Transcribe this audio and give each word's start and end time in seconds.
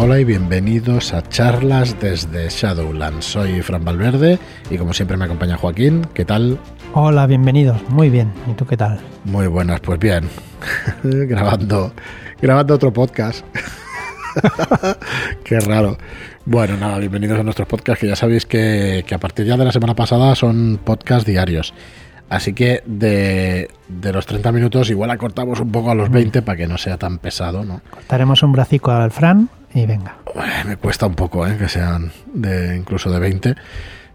Hola 0.00 0.20
y 0.20 0.24
bienvenidos 0.24 1.12
a 1.12 1.28
charlas 1.28 1.98
desde 2.00 2.48
Shadowlands. 2.48 3.24
Soy 3.24 3.60
Fran 3.62 3.84
Valverde 3.84 4.38
y 4.70 4.78
como 4.78 4.92
siempre 4.94 5.16
me 5.16 5.24
acompaña 5.24 5.56
Joaquín. 5.56 6.06
¿Qué 6.14 6.24
tal? 6.24 6.56
Hola, 6.94 7.26
bienvenidos. 7.26 7.82
Muy 7.90 8.08
bien. 8.08 8.32
¿Y 8.48 8.52
tú 8.52 8.64
qué 8.64 8.76
tal? 8.76 9.00
Muy 9.24 9.48
buenas, 9.48 9.80
pues 9.80 9.98
bien. 9.98 10.28
grabando, 11.02 11.92
grabando 12.40 12.76
otro 12.76 12.92
podcast. 12.92 13.44
qué 15.44 15.58
raro. 15.58 15.98
Bueno, 16.44 16.76
nada, 16.76 16.98
bienvenidos 16.98 17.40
a 17.40 17.42
nuestros 17.42 17.66
podcasts 17.66 18.00
que 18.00 18.06
ya 18.06 18.14
sabéis 18.14 18.46
que, 18.46 19.04
que 19.04 19.16
a 19.16 19.18
partir 19.18 19.46
ya 19.46 19.56
de 19.56 19.64
la 19.64 19.72
semana 19.72 19.96
pasada 19.96 20.36
son 20.36 20.78
podcasts 20.84 21.26
diarios. 21.26 21.74
Así 22.28 22.52
que 22.52 22.82
de, 22.84 23.68
los 24.12 24.26
30 24.26 24.52
minutos 24.52 24.90
igual 24.90 25.10
acortamos 25.10 25.60
un 25.60 25.72
poco 25.72 25.90
a 25.90 25.94
los 25.94 26.10
20 26.10 26.42
para 26.42 26.56
que 26.56 26.66
no 26.68 26.76
sea 26.76 26.98
tan 26.98 27.18
pesado, 27.18 27.64
¿no? 27.64 27.80
Cortaremos 27.90 28.42
un 28.42 28.52
bracico 28.52 28.90
al 28.90 29.10
Fran 29.10 29.48
y 29.74 29.86
venga. 29.86 30.16
Me 30.66 30.76
cuesta 30.76 31.06
un 31.06 31.14
poco, 31.14 31.46
¿eh? 31.46 31.56
Que 31.58 31.68
sean 31.68 32.12
de 32.32 32.76
incluso 32.76 33.10
de 33.10 33.18
20. 33.18 33.54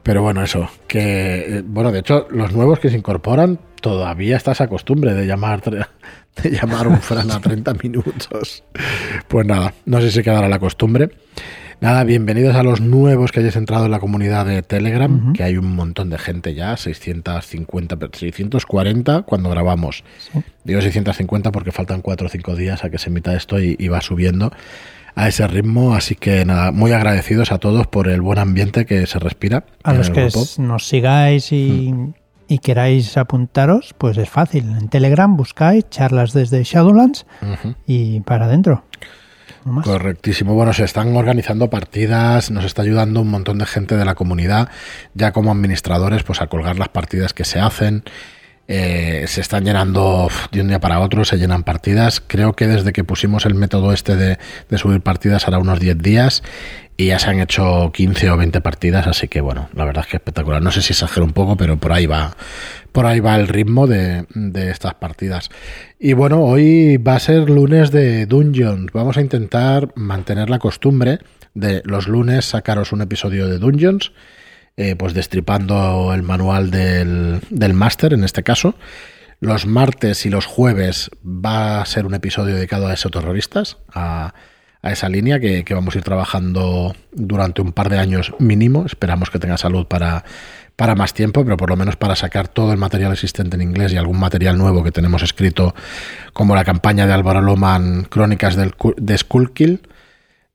Pero 0.03 0.21
bueno, 0.21 0.43
eso, 0.43 0.69
que 0.87 1.57
eh, 1.59 1.63
bueno, 1.65 1.91
de 1.91 1.99
hecho, 1.99 2.27
los 2.29 2.51
nuevos 2.53 2.79
que 2.79 2.89
se 2.89 2.97
incorporan 2.97 3.59
todavía 3.81 4.35
está 4.35 4.51
esa 4.51 4.67
costumbre 4.67 5.13
de 5.13 5.25
llamar 5.25 5.61
de 6.43 6.49
llamar 6.49 6.87
un 6.87 6.99
Fran 6.99 7.31
a 7.31 7.39
30 7.39 7.73
minutos. 7.83 8.63
Pues 9.27 9.45
nada, 9.45 9.73
no 9.85 10.01
sé 10.01 10.11
si 10.11 10.21
quedará 10.21 10.49
la 10.49 10.59
costumbre. 10.59 11.11
Nada, 11.83 12.05
bienvenidos 12.05 12.55
a 12.55 12.63
los 12.63 12.79
nuevos 12.79 13.33
que 13.33 13.41
hayáis 13.41 13.57
entrado 13.57 13.85
en 13.85 13.91
la 13.91 13.99
comunidad 13.99 14.45
de 14.45 14.61
Telegram, 14.61 15.33
que 15.33 15.43
hay 15.43 15.57
un 15.57 15.75
montón 15.75 16.09
de 16.09 16.17
gente 16.17 16.53
ya, 16.53 16.77
650, 16.77 17.97
640 18.13 19.23
cuando 19.23 19.49
grabamos. 19.49 20.05
Digo 20.63 20.79
650 20.79 21.51
porque 21.51 21.73
faltan 21.73 22.01
4 22.01 22.27
o 22.27 22.29
5 22.29 22.55
días 22.55 22.85
a 22.85 22.89
que 22.89 22.97
se 22.97 23.09
emita 23.09 23.35
esto 23.35 23.59
y, 23.59 23.87
va 23.89 23.99
subiendo 23.99 24.53
a 25.15 25.27
ese 25.27 25.47
ritmo, 25.47 25.93
así 25.93 26.15
que 26.15 26.45
nada, 26.45 26.71
muy 26.71 26.91
agradecidos 26.91 27.51
a 27.51 27.59
todos 27.59 27.87
por 27.87 28.07
el 28.07 28.21
buen 28.21 28.39
ambiente 28.39 28.85
que 28.85 29.05
se 29.07 29.19
respira. 29.19 29.65
A 29.83 29.93
los 29.93 30.09
que 30.09 30.29
nos 30.57 30.87
sigáis 30.87 31.51
mm. 31.51 32.09
y, 32.47 32.59
queráis 32.59 33.17
apuntaros, 33.17 33.93
pues 33.97 34.17
es 34.17 34.29
fácil. 34.29 34.65
En 34.79 34.89
Telegram 34.89 35.35
buscáis 35.35 35.89
charlas 35.89 36.33
desde 36.33 36.63
Shadowlands 36.63 37.25
y 37.85 38.21
para 38.21 38.45
adentro. 38.45 38.83
Correctísimo. 39.83 40.55
Bueno, 40.55 40.73
se 40.73 40.83
están 40.83 41.15
organizando 41.15 41.69
partidas, 41.69 42.51
nos 42.51 42.65
está 42.65 42.81
ayudando 42.81 43.21
un 43.21 43.29
montón 43.29 43.59
de 43.59 43.65
gente 43.65 43.95
de 43.95 44.03
la 44.03 44.15
comunidad, 44.15 44.69
ya 45.13 45.31
como 45.31 45.51
administradores, 45.51 46.23
pues 46.23 46.41
a 46.41 46.47
colgar 46.47 46.77
las 46.77 46.89
partidas 46.89 47.33
que 47.33 47.45
se 47.45 47.59
hacen. 47.59 48.03
Eh, 48.67 49.25
se 49.27 49.41
están 49.41 49.65
llenando 49.65 50.29
de 50.51 50.61
un 50.61 50.69
día 50.69 50.79
para 50.79 50.99
otro, 51.01 51.25
se 51.25 51.37
llenan 51.37 51.63
partidas. 51.63 52.21
Creo 52.25 52.53
que 52.53 52.67
desde 52.67 52.93
que 52.93 53.03
pusimos 53.03 53.45
el 53.45 53.55
método 53.55 53.91
este 53.91 54.15
de, 54.15 54.37
de 54.69 54.77
subir 54.77 55.01
partidas 55.01 55.47
hará 55.47 55.57
unos 55.57 55.79
10 55.79 55.97
días 55.97 56.43
y 56.95 57.07
ya 57.07 57.19
se 57.19 57.29
han 57.29 57.39
hecho 57.39 57.91
15 57.91 58.29
o 58.29 58.37
20 58.37 58.61
partidas, 58.61 59.07
así 59.07 59.27
que 59.27 59.41
bueno, 59.41 59.67
la 59.73 59.83
verdad 59.83 60.03
es 60.05 60.11
que 60.11 60.17
espectacular. 60.17 60.61
No 60.61 60.71
sé 60.71 60.81
si 60.81 60.93
exagero 60.93 61.25
un 61.25 61.33
poco, 61.33 61.57
pero 61.57 61.77
por 61.77 61.91
ahí 61.91 62.05
va, 62.05 62.35
por 62.91 63.05
ahí 63.05 63.19
va 63.19 63.35
el 63.35 63.47
ritmo 63.47 63.87
de, 63.87 64.25
de 64.33 64.69
estas 64.69 64.93
partidas. 64.93 65.49
Y 65.99 66.13
bueno, 66.13 66.41
hoy 66.43 66.97
va 66.97 67.15
a 67.15 67.19
ser 67.19 67.49
lunes 67.49 67.91
de 67.91 68.25
Dungeons. 68.27 68.91
Vamos 68.93 69.17
a 69.17 69.21
intentar 69.21 69.89
mantener 69.95 70.49
la 70.49 70.59
costumbre 70.59 71.19
de 71.55 71.81
los 71.85 72.07
lunes 72.07 72.45
sacaros 72.45 72.91
un 72.91 73.01
episodio 73.01 73.47
de 73.47 73.57
Dungeons, 73.57 74.11
eh, 74.77 74.95
pues 74.95 75.13
destripando 75.13 76.13
el 76.13 76.23
manual 76.23 76.71
del, 76.71 77.41
del 77.49 77.73
máster 77.73 78.13
en 78.13 78.23
este 78.23 78.43
caso. 78.43 78.75
Los 79.39 79.65
martes 79.65 80.25
y 80.25 80.29
los 80.29 80.45
jueves 80.45 81.11
va 81.23 81.81
a 81.81 81.85
ser 81.85 82.05
un 82.05 82.13
episodio 82.13 82.55
dedicado 82.55 82.87
a 82.87 82.95
terroristas 82.95 83.77
a 83.93 84.33
a 84.83 84.91
esa 84.91 85.07
línea 85.09 85.39
que, 85.39 85.65
vamos 85.73 85.95
a 85.95 85.97
ir 85.97 86.03
trabajando 86.03 86.93
durante 87.13 87.61
un 87.61 87.71
par 87.71 87.89
de 87.89 87.97
años 87.97 88.33
mínimo. 88.37 88.85
Esperamos 88.85 89.29
que 89.29 89.39
tenga 89.39 89.57
salud 89.57 89.87
para, 89.87 90.25
para 90.75 90.93
más 90.93 91.13
tiempo, 91.13 91.45
pero 91.45 91.55
por 91.55 91.69
lo 91.69 91.77
menos 91.77 91.95
para 91.95 92.17
sacar 92.17 92.49
todo 92.49 92.73
el 92.73 92.77
material 92.77 93.13
existente 93.13 93.55
en 93.55 93.61
inglés 93.61 93.93
y 93.93 93.97
algún 93.97 94.19
material 94.19 94.57
nuevo 94.57 94.83
que 94.83 94.91
tenemos 94.91 95.23
escrito, 95.23 95.73
como 96.33 96.53
la 96.53 96.65
campaña 96.65 97.07
de 97.07 97.13
Álvaro 97.13 97.41
Loman, 97.41 98.03
Crónicas 98.03 98.57
del, 98.57 98.73
de 98.97 99.17
Skullkill, 99.17 99.87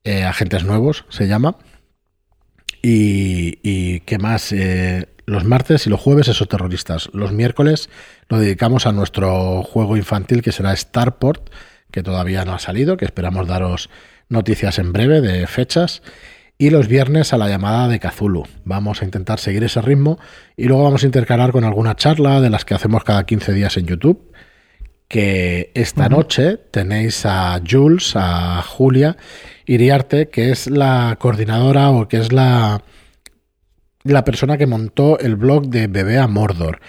eh, 0.05 0.25
Agentes 0.25 0.63
Nuevos 0.65 1.07
se 1.09 1.27
llama. 1.27 1.57
Y, 2.83 3.59
y 3.63 4.01
qué 4.01 4.19
más, 4.19 4.53
eh, 4.53 5.09
los 5.29 5.45
martes 5.45 5.87
y 5.87 5.91
los 5.91 6.01
jueves 6.01 6.29
esos 6.29 6.49
terroristas. 6.49 7.11
Los 7.13 7.33
miércoles 7.33 7.91
lo 8.29 8.39
dedicamos 8.39 8.87
a 8.87 8.93
nuestro 8.93 9.63
juego 9.63 9.97
infantil 9.97 10.43
que 10.43 10.53
será 10.53 10.75
Starport, 10.75 11.51
que 11.91 12.03
todavía 12.03 12.45
no 12.45 12.55
ha 12.55 12.59
salido, 12.59 12.97
que 12.97 13.05
esperamos 13.05 13.47
daros 13.47 13.91
noticias 14.29 14.79
en 14.79 14.93
breve 14.93 15.21
de 15.21 15.47
fechas. 15.47 16.03
Y 16.61 16.71
los 16.71 16.89
viernes 16.89 17.33
a 17.33 17.39
la 17.39 17.49
llamada 17.49 17.87
de 17.87 18.01
Kazulu. 18.01 18.45
Vamos 18.65 19.01
a 19.01 19.05
intentar 19.05 19.39
seguir 19.39 19.63
ese 19.63 19.81
ritmo 19.81 20.19
y 20.57 20.65
luego 20.65 20.83
vamos 20.83 21.05
a 21.05 21.07
intercalar 21.07 21.53
con 21.53 21.63
alguna 21.63 21.95
charla 21.95 22.41
de 22.41 22.51
las 22.51 22.65
que 22.65 22.75
hacemos 22.75 23.05
cada 23.05 23.27
15 23.27 23.53
días 23.53 23.77
en 23.77 23.87
YouTube. 23.87 24.33
Que 25.07 25.71
esta 25.75 26.09
noche 26.09 26.57
tenéis 26.57 27.25
a 27.25 27.61
Jules, 27.65 28.13
a 28.17 28.61
Julia 28.63 29.17
Iriarte, 29.69 30.29
que 30.29 30.51
es 30.51 30.67
la 30.67 31.17
coordinadora 31.21 31.91
o 31.91 32.09
que 32.09 32.19
es 32.19 32.33
la, 32.33 32.83
la 34.03 34.25
persona 34.25 34.59
que 34.59 34.67
montó 34.67 35.19
el 35.21 35.37
blog 35.37 35.69
de 35.69 35.87
Bebé 35.87 36.19
a 36.19 36.27
Mordor. 36.27 36.81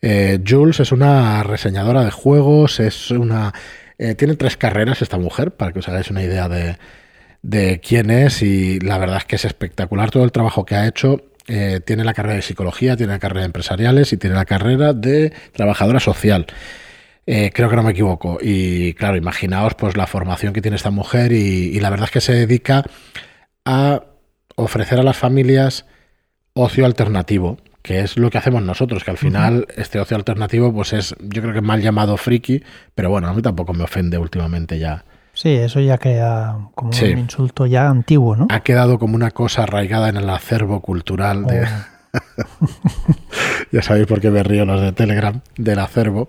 Eh, 0.00 0.40
Jules 0.44 0.80
es 0.80 0.90
una 0.90 1.44
reseñadora 1.44 2.04
de 2.04 2.10
juegos, 2.10 2.80
es 2.80 3.12
una 3.12 3.52
eh, 4.04 4.16
tiene 4.16 4.34
tres 4.34 4.56
carreras 4.56 5.00
esta 5.00 5.16
mujer, 5.16 5.52
para 5.52 5.70
que 5.70 5.78
os 5.78 5.88
hagáis 5.88 6.10
una 6.10 6.24
idea 6.24 6.48
de, 6.48 7.80
quién 7.80 8.10
es 8.10 8.42
y 8.42 8.80
la 8.80 8.98
verdad 8.98 9.18
es 9.18 9.24
que 9.26 9.36
es 9.36 9.44
espectacular 9.44 10.10
todo 10.10 10.24
el 10.24 10.32
trabajo 10.32 10.64
que 10.64 10.74
ha 10.74 10.88
hecho. 10.88 11.20
Eh, 11.46 11.78
tiene 11.84 12.02
la 12.02 12.12
carrera 12.12 12.34
de 12.34 12.42
psicología, 12.42 12.96
tiene 12.96 13.12
la 13.12 13.20
carrera 13.20 13.42
de 13.42 13.46
empresariales 13.46 14.12
y 14.12 14.16
tiene 14.16 14.34
la 14.34 14.44
carrera 14.44 14.92
de 14.92 15.32
trabajadora 15.52 16.00
social. 16.00 16.46
Eh, 17.26 17.50
creo 17.54 17.70
que 17.70 17.76
no 17.76 17.82
me 17.82 17.92
equivoco. 17.92 18.38
Y 18.40 18.94
claro, 18.94 19.16
imaginaos 19.16 19.74
pues 19.74 19.96
la 19.96 20.06
formación 20.06 20.52
que 20.52 20.62
tiene 20.62 20.76
esta 20.76 20.90
mujer 20.90 21.32
y 21.32 21.78
la 21.80 21.90
verdad 21.90 22.06
es 22.06 22.10
que 22.10 22.20
se 22.20 22.34
dedica 22.34 22.84
a 23.64 24.02
ofrecer 24.56 24.98
a 24.98 25.02
las 25.02 25.16
familias 25.16 25.86
ocio 26.54 26.84
alternativo 26.84 27.58
que 27.82 28.00
es 28.00 28.16
lo 28.16 28.30
que 28.30 28.38
hacemos 28.38 28.62
nosotros, 28.62 29.04
que 29.04 29.10
al 29.10 29.18
final 29.18 29.66
este 29.76 29.98
ocio 29.98 30.16
alternativo 30.16 30.72
pues 30.72 30.92
es, 30.92 31.14
yo 31.20 31.42
creo 31.42 31.52
que 31.52 31.60
mal 31.60 31.82
llamado 31.82 32.16
friki, 32.16 32.62
pero 32.94 33.10
bueno, 33.10 33.28
a 33.28 33.34
mí 33.34 33.42
tampoco 33.42 33.74
me 33.74 33.82
ofende 33.82 34.18
últimamente 34.18 34.78
ya. 34.78 35.04
Sí, 35.34 35.50
eso 35.50 35.80
ya 35.80 35.98
queda 35.98 36.68
como 36.74 36.90
un 36.90 37.18
insulto 37.18 37.66
ya 37.66 37.88
antiguo, 37.88 38.36
¿no? 38.36 38.46
Ha 38.50 38.60
quedado 38.60 38.98
como 38.98 39.16
una 39.16 39.30
cosa 39.30 39.64
arraigada 39.64 40.08
en 40.08 40.16
el 40.16 40.30
acervo 40.30 40.80
cultural 40.80 41.44
de... 41.46 41.64
Oh. 41.64 41.92
ya 43.72 43.82
sabéis 43.82 44.06
por 44.06 44.20
qué 44.20 44.30
me 44.30 44.42
río 44.42 44.66
los 44.66 44.80
de 44.80 44.92
Telegram, 44.92 45.40
del 45.56 45.78
acervo. 45.78 46.28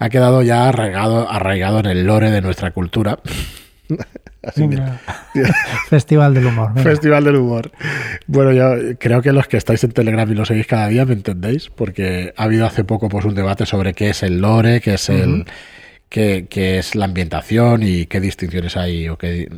Ha 0.00 0.08
quedado 0.08 0.42
ya 0.42 0.68
arraigado, 0.68 1.30
arraigado 1.30 1.78
en 1.78 1.86
el 1.86 2.04
lore 2.04 2.30
de 2.30 2.40
nuestra 2.40 2.72
cultura. 2.72 3.20
Festival 5.88 6.32
del 6.34 6.46
humor. 6.46 6.72
Festival 6.80 7.24
del 7.24 7.36
humor. 7.36 7.70
Bueno, 8.26 8.52
yo 8.52 8.96
creo 8.98 9.20
que 9.20 9.32
los 9.32 9.46
que 9.46 9.58
estáis 9.58 9.84
en 9.84 9.92
Telegram 9.92 10.30
y 10.30 10.34
lo 10.34 10.44
seguís 10.46 10.66
cada 10.66 10.88
día 10.88 11.04
me 11.04 11.12
entendéis, 11.12 11.68
porque 11.68 12.32
ha 12.36 12.44
habido 12.44 12.64
hace 12.66 12.82
poco 12.82 13.08
pues 13.08 13.26
un 13.26 13.34
debate 13.34 13.66
sobre 13.66 13.92
qué 13.92 14.10
es 14.10 14.22
el 14.22 14.40
lore, 14.40 14.80
qué 14.80 14.94
es 14.94 15.10
el 15.10 15.44
qué, 16.08 16.46
es 16.78 16.94
la 16.94 17.04
ambientación 17.04 17.82
y 17.82 18.06
qué 18.06 18.20
distinciones 18.20 18.76
hay 18.76 19.08
o 19.08 19.18
qué 19.18 19.48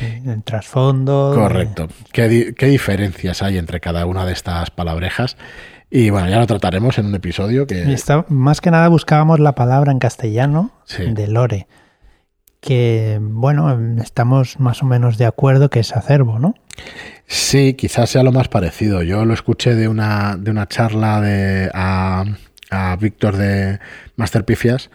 el 0.00 0.42
trasfondo. 0.42 1.32
Correcto. 1.34 1.88
¿Qué, 2.12 2.28
diferencias 2.28 3.42
hay 3.42 3.58
entre 3.58 3.80
cada 3.80 4.06
una 4.06 4.24
de 4.24 4.32
estas 4.32 4.70
palabrejas? 4.70 5.36
Y 5.94 6.08
bueno, 6.08 6.30
ya 6.30 6.38
lo 6.38 6.46
trataremos 6.46 6.96
en 6.96 7.04
un 7.04 7.14
episodio 7.14 7.66
que... 7.66 7.94
más 8.28 8.62
que 8.62 8.70
nada 8.70 8.88
buscábamos 8.88 9.40
la 9.40 9.54
palabra 9.54 9.92
en 9.92 9.98
castellano 9.98 10.70
de 10.88 11.26
lore 11.28 11.66
que, 12.62 13.18
bueno, 13.20 13.78
estamos 14.00 14.58
más 14.58 14.82
o 14.82 14.86
menos 14.86 15.18
de 15.18 15.26
acuerdo 15.26 15.68
que 15.68 15.80
es 15.80 15.94
acervo, 15.94 16.38
¿no? 16.38 16.54
Sí, 17.26 17.74
quizás 17.74 18.08
sea 18.08 18.22
lo 18.22 18.32
más 18.32 18.48
parecido. 18.48 19.02
Yo 19.02 19.24
lo 19.24 19.34
escuché 19.34 19.74
de 19.74 19.88
una, 19.88 20.36
de 20.38 20.50
una 20.50 20.66
charla 20.68 21.20
de, 21.20 21.70
a, 21.74 22.24
a 22.70 22.96
Víctor 22.96 23.36
de 23.36 23.80
Master 24.16 24.44
Pifias 24.44 24.90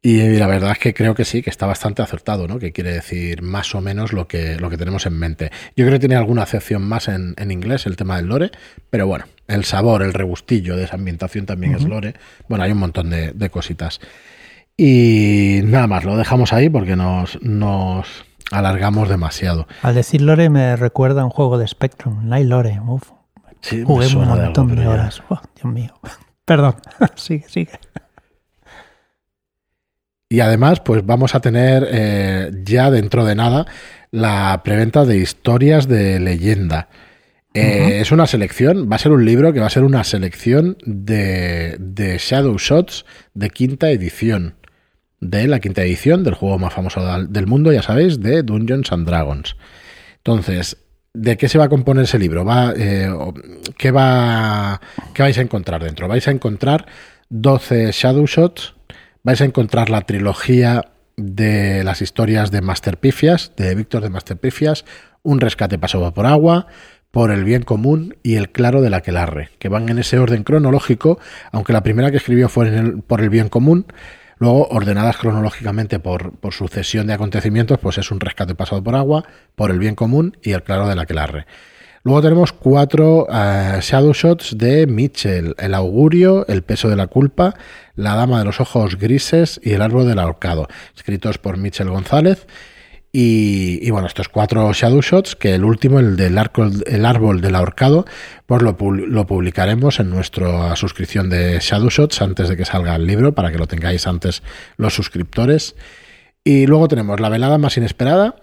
y 0.00 0.36
la 0.36 0.46
verdad 0.46 0.72
es 0.72 0.78
que 0.78 0.94
creo 0.94 1.14
que 1.14 1.24
sí, 1.24 1.42
que 1.42 1.50
está 1.50 1.66
bastante 1.66 2.02
acertado, 2.02 2.46
¿no? 2.46 2.58
Que 2.58 2.72
quiere 2.72 2.92
decir 2.92 3.42
más 3.42 3.74
o 3.74 3.80
menos 3.80 4.12
lo 4.12 4.28
que, 4.28 4.56
lo 4.56 4.70
que 4.70 4.76
tenemos 4.76 5.06
en 5.06 5.18
mente. 5.18 5.50
Yo 5.76 5.84
creo 5.84 5.92
que 5.92 5.98
tiene 6.00 6.16
alguna 6.16 6.42
acepción 6.42 6.82
más 6.82 7.08
en, 7.08 7.34
en 7.36 7.50
inglés 7.50 7.86
el 7.86 7.96
tema 7.96 8.16
del 8.16 8.26
lore, 8.26 8.50
pero 8.90 9.06
bueno, 9.06 9.24
el 9.48 9.64
sabor, 9.64 10.02
el 10.02 10.14
regustillo 10.14 10.76
de 10.76 10.84
esa 10.84 10.94
ambientación 10.94 11.46
también 11.46 11.74
es 11.74 11.84
lore. 11.84 12.14
Bueno, 12.48 12.64
hay 12.64 12.72
un 12.72 12.78
montón 12.78 13.10
de, 13.10 13.32
de 13.32 13.50
cositas. 13.50 14.00
Y 14.76 15.60
nada 15.64 15.88
más, 15.88 16.04
lo 16.04 16.16
dejamos 16.16 16.52
ahí 16.52 16.68
porque 16.68 16.94
nos, 16.94 17.42
nos 17.42 18.06
alargamos 18.52 19.08
demasiado. 19.08 19.66
Al 19.82 19.96
decir 19.96 20.22
Lore 20.22 20.50
me 20.50 20.76
recuerda 20.76 21.22
a 21.22 21.24
un 21.24 21.30
juego 21.30 21.58
de 21.58 21.66
Spectrum, 21.66 22.28
Night 22.28 22.46
Lore. 22.46 22.80
Uf, 22.86 23.10
sí, 23.60 23.82
jugué 23.84 24.06
un 24.06 24.28
montón 24.28 24.76
de, 24.76 24.86
horas. 24.86 25.20
Dios 25.56 25.72
mío. 25.72 25.94
Perdón, 26.44 26.76
sigue, 27.16 27.44
sigue. 27.48 27.72
Y 30.28 30.40
además, 30.40 30.80
pues 30.80 31.06
vamos 31.06 31.34
a 31.34 31.40
tener 31.40 31.88
eh, 31.90 32.50
ya 32.64 32.90
dentro 32.90 33.24
de 33.24 33.34
nada 33.34 33.66
la 34.10 34.60
preventa 34.62 35.04
de 35.04 35.18
historias 35.18 35.88
de 35.88 36.20
leyenda. 36.20 36.88
Eh, 37.54 38.00
es 38.00 38.12
una 38.12 38.26
selección, 38.26 38.88
va 38.90 38.96
a 38.96 38.98
ser 39.00 39.10
un 39.10 39.24
libro 39.24 39.52
que 39.52 39.60
va 39.60 39.66
a 39.66 39.70
ser 39.70 39.82
una 39.82 40.04
selección 40.04 40.76
de, 40.84 41.76
de 41.80 42.18
Shadow 42.18 42.56
Shots 42.58 43.04
de 43.34 43.50
quinta 43.50 43.90
edición. 43.90 44.54
De 45.20 45.48
la 45.48 45.58
quinta 45.58 45.82
edición 45.82 46.22
del 46.22 46.34
juego 46.34 46.58
más 46.58 46.72
famoso 46.72 47.00
del 47.26 47.46
mundo, 47.48 47.72
ya 47.72 47.82
sabéis, 47.82 48.20
de 48.20 48.44
Dungeons 48.44 48.92
and 48.92 49.06
Dragons. 49.06 49.56
Entonces, 50.18 50.76
¿de 51.12 51.36
qué 51.36 51.48
se 51.48 51.58
va 51.58 51.64
a 51.64 51.68
componer 51.68 52.04
ese 52.04 52.20
libro? 52.20 52.44
Va, 52.44 52.72
eh, 52.76 53.10
¿qué, 53.76 53.90
va, 53.90 54.80
¿Qué 55.14 55.22
vais 55.22 55.38
a 55.38 55.40
encontrar 55.40 55.82
dentro? 55.82 56.06
Vais 56.06 56.28
a 56.28 56.30
encontrar 56.30 56.86
12 57.30 57.90
Shadow 57.90 58.26
Shots, 58.26 58.74
vais 59.22 59.40
a 59.40 59.44
encontrar 59.44 59.90
la 59.90 60.02
trilogía 60.02 60.82
de 61.16 61.82
las 61.84 62.00
historias 62.00 62.50
de 62.50 62.60
Master 62.60 62.98
Pifias, 62.98 63.52
de 63.56 63.74
Víctor 63.74 64.02
de 64.02 64.10
Master 64.10 64.36
Pifias, 64.36 64.84
Un 65.22 65.40
rescate 65.40 65.78
pasado 65.78 66.14
por 66.14 66.26
agua, 66.26 66.68
por 67.10 67.32
el 67.32 67.44
bien 67.44 67.62
común 67.62 68.16
y 68.22 68.36
el 68.36 68.50
claro 68.50 68.80
de 68.80 68.90
la 68.90 68.98
Aquelarre, 68.98 69.50
que 69.58 69.68
van 69.68 69.88
en 69.88 69.98
ese 69.98 70.18
orden 70.18 70.44
cronológico, 70.44 71.18
aunque 71.50 71.72
la 71.72 71.82
primera 71.82 72.10
que 72.10 72.18
escribió 72.18 72.48
fue 72.48 72.94
por 73.06 73.20
el 73.20 73.28
bien 73.28 73.48
común, 73.48 73.86
luego 74.38 74.68
ordenadas 74.68 75.16
cronológicamente 75.16 75.98
por, 75.98 76.32
por, 76.38 76.54
sucesión 76.54 77.08
de 77.08 77.14
acontecimientos, 77.14 77.78
pues 77.78 77.98
es 77.98 78.10
un 78.12 78.20
rescate 78.20 78.54
pasado 78.54 78.82
por 78.84 78.94
agua, 78.94 79.24
por 79.56 79.70
el 79.70 79.78
bien 79.78 79.96
común 79.96 80.36
y 80.42 80.52
el 80.52 80.62
claro 80.62 80.86
de 80.86 80.94
la 80.94 81.02
Aquelarre. 81.02 81.46
Luego 82.08 82.22
tenemos 82.22 82.54
cuatro 82.54 83.26
uh, 83.28 83.80
shadow 83.82 84.14
shots 84.14 84.56
de 84.56 84.86
Mitchell, 84.86 85.54
el 85.58 85.74
augurio, 85.74 86.46
el 86.46 86.62
peso 86.62 86.88
de 86.88 86.96
la 86.96 87.06
culpa, 87.06 87.54
la 87.96 88.14
dama 88.14 88.38
de 88.38 88.46
los 88.46 88.62
ojos 88.62 88.96
grises 88.96 89.60
y 89.62 89.72
el 89.72 89.82
árbol 89.82 90.08
del 90.08 90.18
ahorcado, 90.18 90.68
escritos 90.96 91.36
por 91.36 91.58
Mitchell 91.58 91.90
González 91.90 92.46
y, 93.12 93.90
bueno, 93.90 94.06
estos 94.06 94.30
cuatro 94.30 94.72
Shadow 94.72 95.02
Shots, 95.02 95.36
que 95.36 95.54
el 95.54 95.64
último, 95.64 95.98
el 95.98 96.16
del 96.16 96.38
arco, 96.38 96.70
árbol 97.04 97.42
del 97.42 97.54
ahorcado, 97.54 98.06
pues 98.46 98.62
lo, 98.62 98.74
lo, 98.80 99.26
publicaremos 99.26 100.00
en 100.00 100.08
nuestra 100.08 100.74
suscripción 100.76 101.28
de 101.28 101.58
Shadow 101.60 101.90
Shots 101.90 102.22
antes 102.22 102.48
de 102.48 102.56
que 102.56 102.64
salga 102.64 102.96
el 102.96 103.06
libro, 103.06 103.34
para 103.34 103.52
que 103.52 103.58
lo 103.58 103.66
tengáis 103.66 104.06
antes 104.06 104.42
los 104.78 104.94
suscriptores. 104.94 105.76
Y 106.42 106.66
luego 106.66 106.88
tenemos 106.88 107.20
La 107.20 107.28
velada 107.28 107.58
más 107.58 107.76
inesperada, 107.76 108.36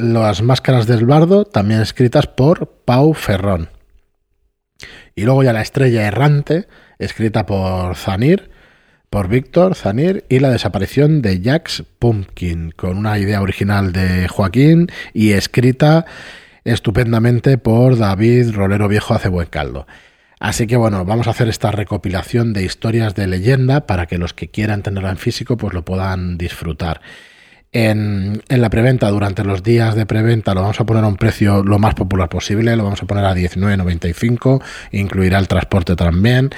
Las 0.00 0.42
máscaras 0.42 0.86
del 0.86 1.06
bardo, 1.06 1.44
también 1.44 1.80
escritas 1.80 2.28
por 2.28 2.68
Pau 2.84 3.14
Ferrón. 3.14 3.68
Y 5.16 5.24
luego 5.24 5.42
ya 5.42 5.52
La 5.52 5.60
estrella 5.60 6.06
errante, 6.06 6.68
escrita 7.00 7.46
por 7.46 7.96
Zanir 7.96 8.50
por 9.10 9.28
Víctor 9.28 9.74
Zanir 9.74 10.24
y 10.28 10.38
la 10.38 10.50
desaparición 10.50 11.22
de 11.22 11.40
Jax 11.42 11.82
Pumpkin, 11.98 12.72
con 12.72 12.96
una 12.96 13.18
idea 13.18 13.40
original 13.40 13.92
de 13.92 14.28
Joaquín 14.28 14.88
y 15.14 15.32
escrita 15.32 16.04
estupendamente 16.64 17.58
por 17.58 17.96
David 17.96 18.52
Rolero 18.52 18.86
Viejo 18.86 19.14
hace 19.14 19.28
buen 19.28 19.48
caldo. 19.48 19.86
Así 20.38 20.66
que 20.68 20.76
bueno, 20.76 21.04
vamos 21.04 21.26
a 21.26 21.30
hacer 21.30 21.48
esta 21.48 21.72
recopilación 21.72 22.52
de 22.52 22.62
historias 22.62 23.16
de 23.16 23.26
leyenda 23.26 23.86
para 23.86 24.06
que 24.06 24.18
los 24.18 24.34
que 24.34 24.48
quieran 24.48 24.82
tenerla 24.82 25.10
en 25.10 25.16
físico 25.16 25.56
pues 25.56 25.74
lo 25.74 25.84
puedan 25.84 26.38
disfrutar. 26.38 27.00
En, 27.70 28.42
en, 28.48 28.60
la 28.62 28.70
preventa, 28.70 29.10
durante 29.10 29.44
los 29.44 29.62
días 29.62 29.94
de 29.94 30.06
preventa, 30.06 30.54
lo 30.54 30.62
vamos 30.62 30.80
a 30.80 30.86
poner 30.86 31.04
a 31.04 31.06
un 31.06 31.16
precio 31.16 31.62
lo 31.62 31.78
más 31.78 31.94
popular 31.94 32.28
posible, 32.28 32.74
lo 32.76 32.84
vamos 32.84 33.02
a 33.02 33.06
poner 33.06 33.24
a 33.26 33.34
19.95, 33.34 34.62
incluirá 34.92 35.38
el 35.38 35.48
transporte 35.48 35.94
también. 35.94 36.50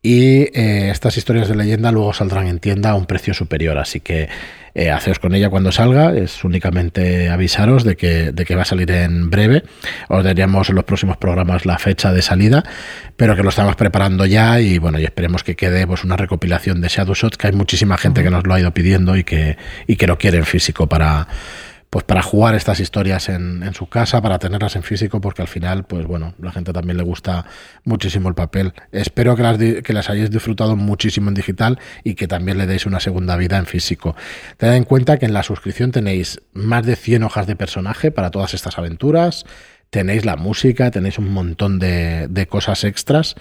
Y 0.00 0.56
eh, 0.56 0.90
estas 0.90 1.16
historias 1.16 1.48
de 1.48 1.56
leyenda 1.56 1.90
luego 1.90 2.12
saldrán 2.12 2.46
en 2.46 2.60
tienda 2.60 2.90
a 2.90 2.94
un 2.94 3.06
precio 3.06 3.34
superior, 3.34 3.78
así 3.78 3.98
que 3.98 4.28
eh, 4.74 4.92
haceos 4.92 5.18
con 5.18 5.34
ella 5.34 5.50
cuando 5.50 5.72
salga. 5.72 6.14
Es 6.14 6.44
únicamente 6.44 7.28
avisaros 7.30 7.82
de 7.82 7.96
que, 7.96 8.30
de 8.30 8.44
que 8.44 8.54
va 8.54 8.62
a 8.62 8.64
salir 8.64 8.90
en 8.92 9.28
breve. 9.28 9.64
Os 10.08 10.22
daríamos 10.22 10.68
en 10.68 10.76
los 10.76 10.84
próximos 10.84 11.16
programas 11.16 11.66
la 11.66 11.78
fecha 11.78 12.12
de 12.12 12.22
salida, 12.22 12.62
pero 13.16 13.34
que 13.34 13.42
lo 13.42 13.48
estamos 13.48 13.74
preparando 13.74 14.24
ya 14.24 14.60
y 14.60 14.78
bueno, 14.78 15.00
y 15.00 15.04
esperemos 15.04 15.42
que 15.42 15.56
quede 15.56 15.84
pues, 15.84 16.04
una 16.04 16.16
recopilación 16.16 16.80
de 16.80 16.86
Shadow 16.86 17.14
Shots, 17.16 17.36
que 17.36 17.48
hay 17.48 17.52
muchísima 17.52 17.98
gente 17.98 18.22
que 18.22 18.30
nos 18.30 18.46
lo 18.46 18.54
ha 18.54 18.60
ido 18.60 18.72
pidiendo 18.72 19.16
y 19.16 19.24
que, 19.24 19.56
y 19.88 19.96
que 19.96 20.06
lo 20.06 20.16
quiere 20.16 20.38
en 20.38 20.46
físico 20.46 20.86
para 20.86 21.26
pues 21.90 22.04
para 22.04 22.22
jugar 22.22 22.54
estas 22.54 22.80
historias 22.80 23.28
en, 23.28 23.62
en, 23.62 23.72
su 23.74 23.88
casa, 23.88 24.20
para 24.20 24.38
tenerlas 24.38 24.76
en 24.76 24.82
físico, 24.82 25.20
porque 25.20 25.40
al 25.40 25.48
final, 25.48 25.84
pues 25.84 26.06
bueno, 26.06 26.34
la 26.40 26.52
gente 26.52 26.72
también 26.72 26.98
le 26.98 27.02
gusta 27.02 27.46
muchísimo 27.84 28.28
el 28.28 28.34
papel. 28.34 28.74
Espero 28.92 29.36
que 29.36 29.42
las, 29.42 29.58
que 29.58 29.92
las 29.92 30.10
hayáis 30.10 30.30
disfrutado 30.30 30.76
muchísimo 30.76 31.28
en 31.28 31.34
digital 31.34 31.78
y 32.04 32.14
que 32.14 32.28
también 32.28 32.58
le 32.58 32.66
deis 32.66 32.84
una 32.84 33.00
segunda 33.00 33.36
vida 33.36 33.56
en 33.56 33.64
físico. 33.64 34.14
Tened 34.58 34.74
en 34.74 34.84
cuenta 34.84 35.18
que 35.18 35.26
en 35.26 35.32
la 35.32 35.42
suscripción 35.42 35.90
tenéis 35.90 36.42
más 36.52 36.84
de 36.84 36.94
100 36.94 37.22
hojas 37.22 37.46
de 37.46 37.56
personaje 37.56 38.10
para 38.10 38.30
todas 38.30 38.52
estas 38.52 38.76
aventuras, 38.76 39.46
tenéis 39.88 40.26
la 40.26 40.36
música, 40.36 40.90
tenéis 40.90 41.18
un 41.18 41.32
montón 41.32 41.78
de, 41.78 42.28
de 42.28 42.46
cosas 42.46 42.84
extras. 42.84 43.34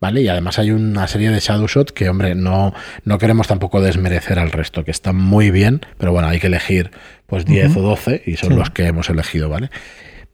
¿Vale? 0.00 0.22
Y 0.22 0.28
además 0.28 0.58
hay 0.58 0.70
una 0.70 1.06
serie 1.08 1.30
de 1.30 1.40
Shadow 1.40 1.66
Shot 1.66 1.92
que, 1.92 2.08
hombre, 2.08 2.34
no, 2.34 2.74
no 3.04 3.18
queremos 3.18 3.46
tampoco 3.46 3.80
desmerecer 3.80 4.38
al 4.38 4.52
resto, 4.52 4.84
que 4.84 4.90
están 4.90 5.16
muy 5.16 5.50
bien, 5.50 5.80
pero 5.98 6.12
bueno, 6.12 6.28
hay 6.28 6.40
que 6.40 6.48
elegir 6.48 6.90
pues 7.26 7.46
10 7.46 7.76
o 7.76 7.80
12 7.80 8.22
y 8.26 8.36
son 8.36 8.56
los 8.56 8.70
que 8.70 8.86
hemos 8.86 9.08
elegido, 9.08 9.48
¿vale? 9.48 9.70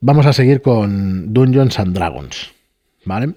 Vamos 0.00 0.26
a 0.26 0.32
seguir 0.32 0.60
con 0.62 1.32
Dungeons 1.32 1.78
and 1.78 1.94
Dragons, 1.94 2.52
¿vale? 3.04 3.34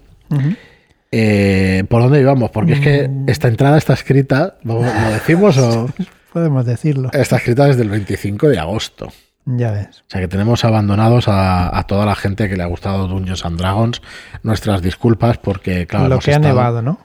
eh, 1.12 1.84
¿Por 1.88 2.02
dónde 2.02 2.20
íbamos? 2.20 2.50
Porque 2.50 2.72
es 2.72 2.80
que 2.80 3.08
mm. 3.08 3.28
esta 3.28 3.48
entrada 3.48 3.78
está 3.78 3.92
escrita, 3.92 4.56
¿lo 4.64 4.82
decimos 5.12 5.56
o...? 5.58 5.88
Podemos 6.32 6.66
decirlo. 6.66 7.10
Está 7.12 7.36
escrita 7.36 7.66
desde 7.66 7.82
el 7.82 7.90
25 7.90 8.48
de 8.48 8.58
agosto. 8.58 9.12
Ya 9.46 9.70
ves. 9.72 10.00
O 10.00 10.10
sea 10.10 10.20
que 10.20 10.28
tenemos 10.28 10.64
abandonados 10.64 11.28
a, 11.28 11.76
a, 11.78 11.82
toda 11.86 12.06
la 12.06 12.14
gente 12.14 12.48
que 12.48 12.56
le 12.56 12.62
ha 12.62 12.66
gustado 12.66 13.08
Dungeons 13.08 13.44
and 13.44 13.58
Dragons. 13.58 14.02
Nuestras 14.42 14.80
disculpas 14.80 15.38
porque, 15.38 15.86
claro. 15.86 16.08
Lo 16.08 16.18
que 16.18 16.30
ha 16.30 16.36
estado... 16.36 16.54
nevado, 16.54 16.82
¿no? 16.82 16.98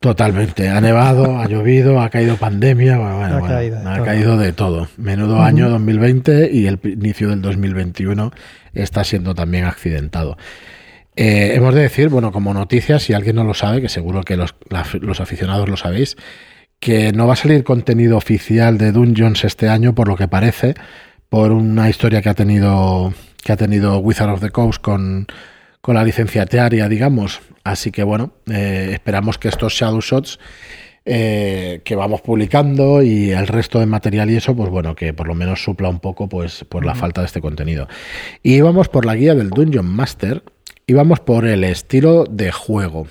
Totalmente. 0.00 0.68
Ha 0.68 0.82
nevado, 0.82 1.38
ha 1.38 1.46
llovido, 1.46 2.00
ha 2.00 2.10
caído 2.10 2.36
pandemia. 2.36 2.98
Bueno, 2.98 3.24
ha, 3.24 3.40
bueno, 3.40 3.46
caído, 3.46 3.80
de 3.80 3.88
ha 3.88 3.94
todo. 3.94 4.04
caído 4.04 4.36
de 4.36 4.52
todo. 4.52 4.88
Menudo 4.98 5.36
uh 5.36 5.38
-huh. 5.38 5.46
año 5.46 5.70
2020 5.70 6.50
y 6.52 6.66
el 6.66 6.78
inicio 6.84 7.30
del 7.30 7.40
2021 7.40 8.30
está 8.74 9.02
siendo 9.02 9.34
también 9.34 9.64
accidentado. 9.64 10.36
Eh, 11.16 11.52
hemos 11.54 11.74
de 11.74 11.82
decir, 11.82 12.10
bueno, 12.10 12.32
como 12.32 12.52
noticia, 12.52 12.98
si 12.98 13.14
alguien 13.14 13.36
no 13.36 13.44
lo 13.44 13.54
sabe, 13.54 13.80
que 13.80 13.88
seguro 13.88 14.22
que 14.24 14.36
los, 14.36 14.54
la, 14.68 14.84
los 15.00 15.20
aficionados 15.20 15.70
lo 15.70 15.76
sabéis, 15.78 16.16
que 16.80 17.12
no 17.12 17.26
va 17.26 17.32
a 17.32 17.36
salir 17.36 17.64
contenido 17.64 18.18
oficial 18.18 18.76
de 18.76 18.92
Dungeons 18.92 19.44
este 19.44 19.70
año, 19.70 19.94
por 19.94 20.08
lo 20.08 20.16
que 20.16 20.28
parece, 20.28 20.74
por 21.34 21.50
una 21.50 21.90
historia 21.90 22.22
que 22.22 22.28
ha 22.28 22.34
tenido 22.34 23.12
que 23.42 23.50
ha 23.50 23.56
tenido 23.56 23.98
Wizard 23.98 24.30
of 24.30 24.40
the 24.40 24.50
Coast 24.50 24.80
con, 24.80 25.26
con 25.80 25.96
la 25.96 26.04
licenciataria, 26.04 26.88
digamos. 26.88 27.40
Así 27.64 27.90
que 27.90 28.04
bueno, 28.04 28.34
eh, 28.48 28.90
esperamos 28.92 29.36
que 29.38 29.48
estos 29.48 29.72
Shadow 29.72 30.00
Shots 30.00 30.38
eh, 31.04 31.80
que 31.84 31.96
vamos 31.96 32.20
publicando 32.20 33.02
y 33.02 33.32
el 33.32 33.48
resto 33.48 33.80
de 33.80 33.86
material 33.86 34.30
y 34.30 34.36
eso, 34.36 34.54
pues 34.54 34.70
bueno, 34.70 34.94
que 34.94 35.12
por 35.12 35.26
lo 35.26 35.34
menos 35.34 35.64
supla 35.64 35.88
un 35.88 35.98
poco 35.98 36.28
pues 36.28 36.64
por 36.68 36.84
la 36.84 36.92
uh 36.92 36.94
-huh. 36.94 37.00
falta 37.00 37.22
de 37.22 37.26
este 37.26 37.40
contenido. 37.40 37.88
Y 38.44 38.60
vamos 38.60 38.88
por 38.88 39.04
la 39.04 39.16
guía 39.16 39.34
del 39.34 39.50
Dungeon 39.50 39.86
Master 39.86 40.44
y 40.86 40.92
vamos 40.92 41.18
por 41.18 41.46
el 41.46 41.64
estilo 41.64 42.26
de 42.30 42.52
juego, 42.52 43.08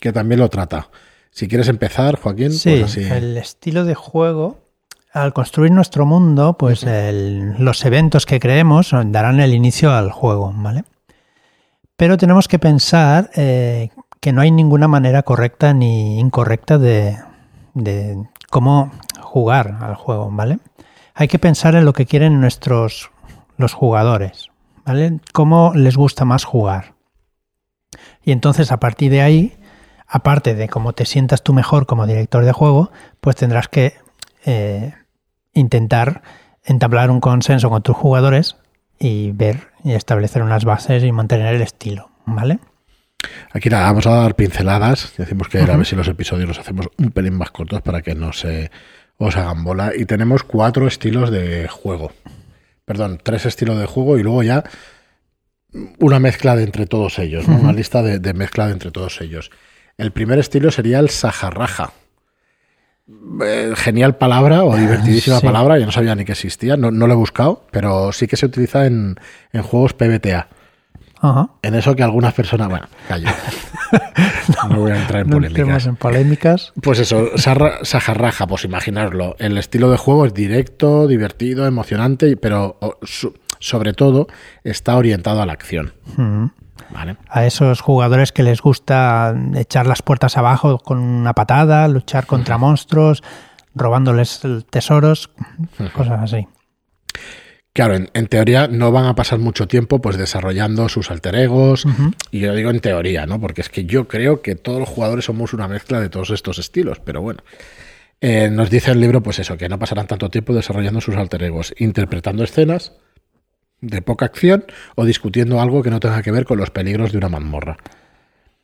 que 0.00 0.12
también 0.12 0.38
lo 0.38 0.48
trata. 0.50 0.88
Si 1.32 1.48
quieres 1.48 1.66
empezar, 1.66 2.14
Joaquín, 2.14 2.52
sí, 2.52 2.76
pues 2.78 2.92
así. 2.92 3.02
el 3.02 3.36
estilo 3.36 3.84
de 3.84 3.96
juego 3.96 4.67
al 5.12 5.32
construir 5.32 5.72
nuestro 5.72 6.06
mundo, 6.06 6.56
pues 6.58 6.82
el, 6.84 7.54
los 7.58 7.84
eventos 7.84 8.26
que 8.26 8.40
creemos 8.40 8.90
darán 9.06 9.40
el 9.40 9.54
inicio 9.54 9.92
al 9.92 10.10
juego, 10.10 10.52
¿vale? 10.54 10.84
Pero 11.96 12.16
tenemos 12.16 12.46
que 12.46 12.58
pensar 12.58 13.30
eh, 13.34 13.90
que 14.20 14.32
no 14.32 14.40
hay 14.40 14.50
ninguna 14.50 14.88
manera 14.88 15.22
correcta 15.22 15.72
ni 15.72 16.18
incorrecta 16.20 16.78
de, 16.78 17.18
de, 17.74 18.22
cómo 18.50 18.92
jugar 19.20 19.78
al 19.80 19.94
juego, 19.94 20.30
¿vale? 20.30 20.58
Hay 21.14 21.28
que 21.28 21.38
pensar 21.38 21.74
en 21.74 21.84
lo 21.84 21.92
que 21.92 22.06
quieren 22.06 22.40
nuestros 22.40 23.10
los 23.56 23.74
jugadores, 23.74 24.50
¿vale? 24.84 25.18
Cómo 25.32 25.72
les 25.74 25.96
gusta 25.96 26.24
más 26.24 26.44
jugar. 26.44 26.94
Y 28.22 28.32
entonces 28.32 28.70
a 28.70 28.78
partir 28.78 29.10
de 29.10 29.22
ahí, 29.22 29.58
aparte 30.06 30.54
de 30.54 30.68
cómo 30.68 30.92
te 30.92 31.06
sientas 31.06 31.42
tú 31.42 31.52
mejor 31.52 31.86
como 31.86 32.06
director 32.06 32.44
de 32.44 32.52
juego, 32.52 32.90
pues 33.20 33.36
tendrás 33.36 33.68
que 33.68 33.94
eh, 34.44 34.92
intentar 35.54 36.22
entablar 36.64 37.10
un 37.10 37.20
consenso 37.20 37.70
con 37.70 37.82
tus 37.82 37.96
jugadores 37.96 38.56
y 38.98 39.32
ver 39.32 39.68
y 39.84 39.92
establecer 39.92 40.42
unas 40.42 40.64
bases 40.64 41.04
y 41.04 41.12
mantener 41.12 41.54
el 41.54 41.62
estilo, 41.62 42.10
¿vale? 42.26 42.58
Aquí 43.52 43.68
nada, 43.68 43.86
vamos 43.86 44.06
a 44.06 44.10
dar 44.10 44.34
pinceladas. 44.34 45.14
Decimos 45.16 45.48
que 45.48 45.58
uh 45.58 45.62
-huh. 45.62 45.72
a 45.72 45.76
ver 45.76 45.86
si 45.86 45.96
los 45.96 46.08
episodios 46.08 46.48
los 46.48 46.58
hacemos 46.58 46.88
un 46.98 47.10
pelín 47.10 47.34
más 47.34 47.50
cortos 47.50 47.82
para 47.82 48.02
que 48.02 48.14
no 48.14 48.32
se 48.32 48.70
os 49.16 49.36
hagan 49.36 49.64
bola. 49.64 49.92
Y 49.96 50.04
tenemos 50.04 50.42
cuatro 50.44 50.86
estilos 50.86 51.30
de 51.30 51.68
juego. 51.68 52.12
Perdón, 52.84 53.18
tres 53.22 53.46
estilos 53.46 53.78
de 53.78 53.86
juego 53.86 54.18
y 54.18 54.22
luego 54.22 54.42
ya 54.42 54.64
una 55.98 56.18
mezcla 56.18 56.56
de 56.56 56.64
entre 56.64 56.86
todos 56.86 57.18
ellos, 57.18 57.46
¿no? 57.46 57.56
uh 57.56 57.58
-huh. 57.58 57.62
una 57.64 57.72
lista 57.72 58.02
de, 58.02 58.18
de, 58.18 58.34
mezcla 58.34 58.66
de 58.66 58.72
entre 58.72 58.90
todos 58.90 59.20
ellos. 59.20 59.50
El 59.96 60.12
primer 60.12 60.38
estilo 60.38 60.70
sería 60.70 60.98
el 60.98 61.10
Sajarraja. 61.10 61.92
Eh, 63.42 63.72
genial 63.76 64.16
palabra 64.16 64.64
o 64.64 64.76
divertidísima 64.76 65.40
palabra, 65.40 65.78
yo 65.78 65.86
no 65.86 65.92
sabía 65.92 66.14
ni 66.14 66.24
que 66.24 66.32
existía, 66.32 66.76
no, 66.76 66.90
lo 66.90 67.12
he 67.12 67.16
buscado, 67.16 67.66
pero 67.70 68.12
sí 68.12 68.26
que 68.26 68.36
se 68.36 68.46
utiliza 68.46 68.86
en, 68.86 69.16
juegos 69.62 69.94
PBTA. 69.94 70.48
En 71.62 71.74
eso 71.74 71.96
que 71.96 72.02
algunas 72.02 72.32
personas, 72.34 72.68
bueno, 72.68 72.86
callo. 73.08 73.28
no 74.70 74.80
voy 74.80 74.92
a 74.92 75.00
entrar 75.00 75.22
en 75.22 75.30
polémicas. 75.30 75.86
en 75.86 75.96
polémicas. 75.96 76.72
Pues 76.80 77.00
eso, 77.00 77.30
sajarraja, 77.36 78.46
pues 78.46 78.64
imaginarlo. 78.64 79.34
El 79.38 79.58
estilo 79.58 79.90
de 79.90 79.96
juego 79.96 80.26
es 80.26 80.34
directo, 80.34 81.08
divertido, 81.08 81.66
emocionante, 81.66 82.36
pero 82.36 82.78
sobre 83.58 83.94
todo 83.94 84.28
está 84.62 84.96
orientado 84.96 85.42
a 85.42 85.46
la 85.46 85.54
acción. 85.54 85.92
A 87.28 87.46
esos 87.46 87.80
jugadores 87.80 88.32
que 88.32 88.42
les 88.42 88.60
gusta 88.60 89.34
echar 89.54 89.86
las 89.86 90.02
puertas 90.02 90.36
abajo 90.36 90.78
con 90.78 90.98
una 90.98 91.34
patada, 91.34 91.88
luchar 91.88 92.26
contra 92.26 92.58
monstruos, 92.58 93.22
robándoles 93.74 94.40
tesoros, 94.70 95.30
cosas 95.94 96.20
así. 96.22 96.46
Claro, 97.72 97.94
en, 97.94 98.26
teoría 98.26 98.66
no 98.66 98.90
van 98.90 99.04
a 99.04 99.14
pasar 99.14 99.38
mucho 99.38 99.68
tiempo 99.68 100.00
pues 100.00 100.16
desarrollando 100.16 100.88
sus 100.88 101.12
alter 101.12 101.36
egos. 101.36 101.86
Y 102.32 102.40
yo 102.40 102.54
digo 102.54 102.70
en 102.70 102.80
teoría, 102.80 103.24
¿no? 103.26 103.40
Porque 103.40 103.60
es 103.60 103.68
que 103.68 103.84
yo 103.84 104.08
creo 104.08 104.42
que 104.42 104.56
todos 104.56 104.80
los 104.80 104.88
jugadores 104.88 105.26
somos 105.26 105.52
una 105.52 105.68
mezcla 105.68 106.00
de 106.00 106.08
todos 106.08 106.30
estos 106.30 106.58
estilos, 106.58 106.98
pero 106.98 107.22
bueno. 107.22 107.44
Eh, 108.20 108.50
nos 108.50 108.68
dice 108.68 108.90
el 108.90 109.00
libro, 109.00 109.22
pues 109.22 109.38
eso, 109.38 109.56
que 109.56 109.68
no 109.68 109.78
pasarán 109.78 110.08
tanto 110.08 110.28
tiempo 110.28 110.52
desarrollando 110.52 111.00
sus 111.00 111.14
alter 111.14 111.40
egos, 111.44 111.72
interpretando 111.78 112.42
escenas 112.42 112.94
de 113.80 114.02
poca 114.02 114.26
acción 114.26 114.64
o 114.96 115.04
discutiendo 115.04 115.60
algo 115.60 115.82
que 115.82 115.90
no 115.90 116.00
tenga 116.00 116.22
que 116.22 116.30
ver 116.30 116.44
con 116.44 116.58
los 116.58 116.70
peligros 116.70 117.12
de 117.12 117.18
una 117.18 117.28
mazmorra. 117.28 117.76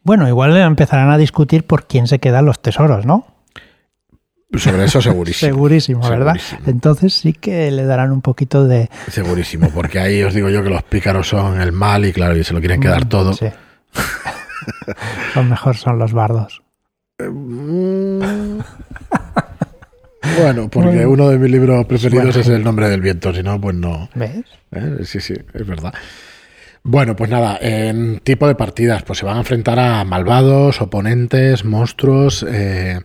Bueno, 0.02 0.28
igual 0.28 0.56
empezarán 0.56 1.10
a 1.10 1.18
discutir 1.18 1.64
por 1.64 1.86
quién 1.86 2.06
se 2.06 2.18
quedan 2.18 2.44
los 2.44 2.60
tesoros, 2.60 3.06
¿no? 3.06 3.26
Sobre 4.56 4.84
eso 4.84 5.00
segurísimo. 5.02 5.52
segurísimo, 5.52 6.08
¿verdad? 6.08 6.36
Entonces 6.66 7.14
sí 7.14 7.32
que 7.32 7.70
le 7.70 7.84
darán 7.84 8.12
un 8.12 8.20
poquito 8.20 8.66
de... 8.66 8.90
Segurísimo, 9.08 9.70
porque 9.70 9.98
ahí 9.98 10.22
os 10.22 10.34
digo 10.34 10.50
yo 10.50 10.62
que 10.62 10.70
los 10.70 10.82
pícaros 10.82 11.28
son 11.28 11.60
el 11.60 11.72
mal 11.72 12.04
y 12.04 12.12
claro, 12.12 12.36
y 12.36 12.44
se 12.44 12.52
lo 12.52 12.60
quieren 12.60 12.80
quedar 12.80 13.06
mm, 13.06 13.08
todo. 13.08 13.32
Sí. 13.32 13.46
lo 15.34 15.42
mejor 15.42 15.76
son 15.76 15.98
los 15.98 16.12
bardos. 16.12 16.62
Eh, 17.18 17.28
mm. 17.28 18.60
Bueno, 20.40 20.68
porque 20.68 21.06
uno 21.06 21.28
de 21.28 21.38
mis 21.38 21.50
libros 21.50 21.86
preferidos 21.86 22.36
es 22.36 22.48
El 22.48 22.64
nombre 22.64 22.88
del 22.88 23.00
viento, 23.00 23.32
si 23.32 23.42
no, 23.42 23.60
pues 23.60 23.74
no. 23.74 24.08
¿Ves? 24.14 24.44
¿Eh? 24.72 24.98
Sí, 25.04 25.20
sí, 25.20 25.34
es 25.52 25.66
verdad. 25.66 25.94
Bueno, 26.82 27.16
pues 27.16 27.30
nada, 27.30 27.58
en 27.60 28.18
tipo 28.20 28.46
de 28.46 28.54
partidas, 28.54 29.02
pues 29.04 29.18
se 29.18 29.24
van 29.24 29.36
a 29.36 29.40
enfrentar 29.40 29.78
a 29.78 30.04
malvados, 30.04 30.80
oponentes, 30.80 31.64
monstruos. 31.64 32.44
Eh, 32.46 33.00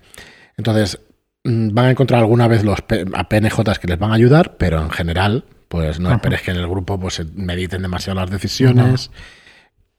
entonces, 0.58 1.00
mm, 1.46 1.74
van 1.74 1.86
a 1.86 1.92
encontrar 1.92 2.20
alguna 2.20 2.48
vez 2.48 2.64
los 2.64 2.80
a 3.14 3.30
PNJs 3.30 3.80
que 3.80 3.88
les 3.88 3.98
van 3.98 4.12
a 4.12 4.16
ayudar, 4.16 4.58
pero 4.58 4.82
en 4.82 4.90
general, 4.90 5.46
pues 5.70 6.00
no 6.00 6.12
esperes 6.12 6.42
que 6.42 6.52
en 6.52 6.58
el 6.58 6.68
grupo 6.68 7.00
pues 7.00 7.24
mediten 7.34 7.82
demasiado 7.82 8.20
las 8.20 8.30
decisiones. 8.30 9.12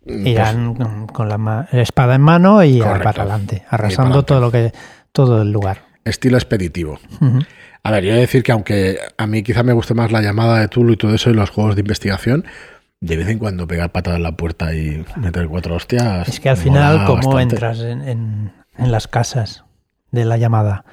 Irán 0.04 0.74
pues 0.74 0.88
con 1.12 1.28
la 1.28 1.68
espada 1.72 2.16
en 2.16 2.22
mano 2.22 2.62
y 2.64 2.80
para 2.80 3.10
adelante, 3.10 3.64
arrasando 3.68 4.24
todo 4.24 4.40
lo 4.40 4.50
que 4.50 4.72
todo 5.12 5.42
el 5.42 5.52
lugar 5.52 5.89
estilo 6.04 6.36
expeditivo. 6.36 6.98
A 7.82 7.90
ver, 7.90 8.04
yo 8.04 8.10
voy 8.10 8.18
a 8.18 8.20
decir 8.20 8.42
que 8.42 8.52
aunque 8.52 8.98
a 9.16 9.26
mí 9.26 9.42
quizá 9.42 9.62
me 9.62 9.72
guste 9.72 9.94
más 9.94 10.12
la 10.12 10.20
llamada 10.20 10.60
de 10.60 10.68
Tulu 10.68 10.92
y 10.92 10.96
todo 10.96 11.14
eso 11.14 11.30
y 11.30 11.34
los 11.34 11.50
juegos 11.50 11.76
de 11.76 11.80
investigación, 11.80 12.44
de 13.00 13.16
vez 13.16 13.28
en 13.28 13.38
cuando 13.38 13.66
pegar 13.66 13.90
patada 13.90 14.16
en 14.16 14.22
la 14.22 14.32
puerta 14.32 14.74
y 14.74 15.04
meter 15.16 15.48
cuatro 15.48 15.74
hostias. 15.74 16.28
Es 16.28 16.40
que 16.40 16.50
al 16.50 16.56
final, 16.56 17.06
¿cómo 17.06 17.40
entras 17.40 17.80
en, 17.80 18.52
las 18.76 19.08
casas 19.08 19.64
de 20.10 20.24
la 20.24 20.36
llamada? 20.36 20.84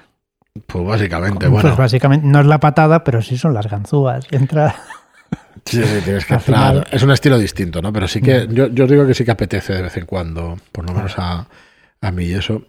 Pues 0.65 0.85
básicamente, 0.85 1.39
pues 1.39 1.51
bueno. 1.51 1.69
Pues 1.69 1.77
básicamente, 1.77 2.25
no 2.25 2.39
es 2.39 2.45
la 2.45 2.59
patada, 2.59 3.03
pero 3.03 3.21
sí 3.21 3.37
son 3.37 3.53
las 3.53 3.67
ganzúas. 3.67 4.25
Entra. 4.31 4.75
Sí, 5.65 5.83
sí, 5.83 6.01
tienes 6.03 6.25
que 6.25 6.33
entrar. 6.35 6.87
Es 6.91 7.03
un 7.03 7.11
estilo 7.11 7.37
distinto, 7.37 7.81
¿no? 7.81 7.91
Pero 7.91 8.07
sí 8.07 8.21
que, 8.21 8.47
yo, 8.49 8.67
yo 8.67 8.87
digo 8.87 9.05
que 9.05 9.13
sí 9.13 9.25
que 9.25 9.31
apetece 9.31 9.73
de 9.73 9.81
vez 9.81 9.97
en 9.97 10.05
cuando, 10.05 10.57
por 10.71 10.87
lo 10.87 10.93
menos 10.93 11.13
a, 11.17 11.47
a 12.01 12.11
mí 12.11 12.25
y 12.25 12.33
eso. 12.33 12.63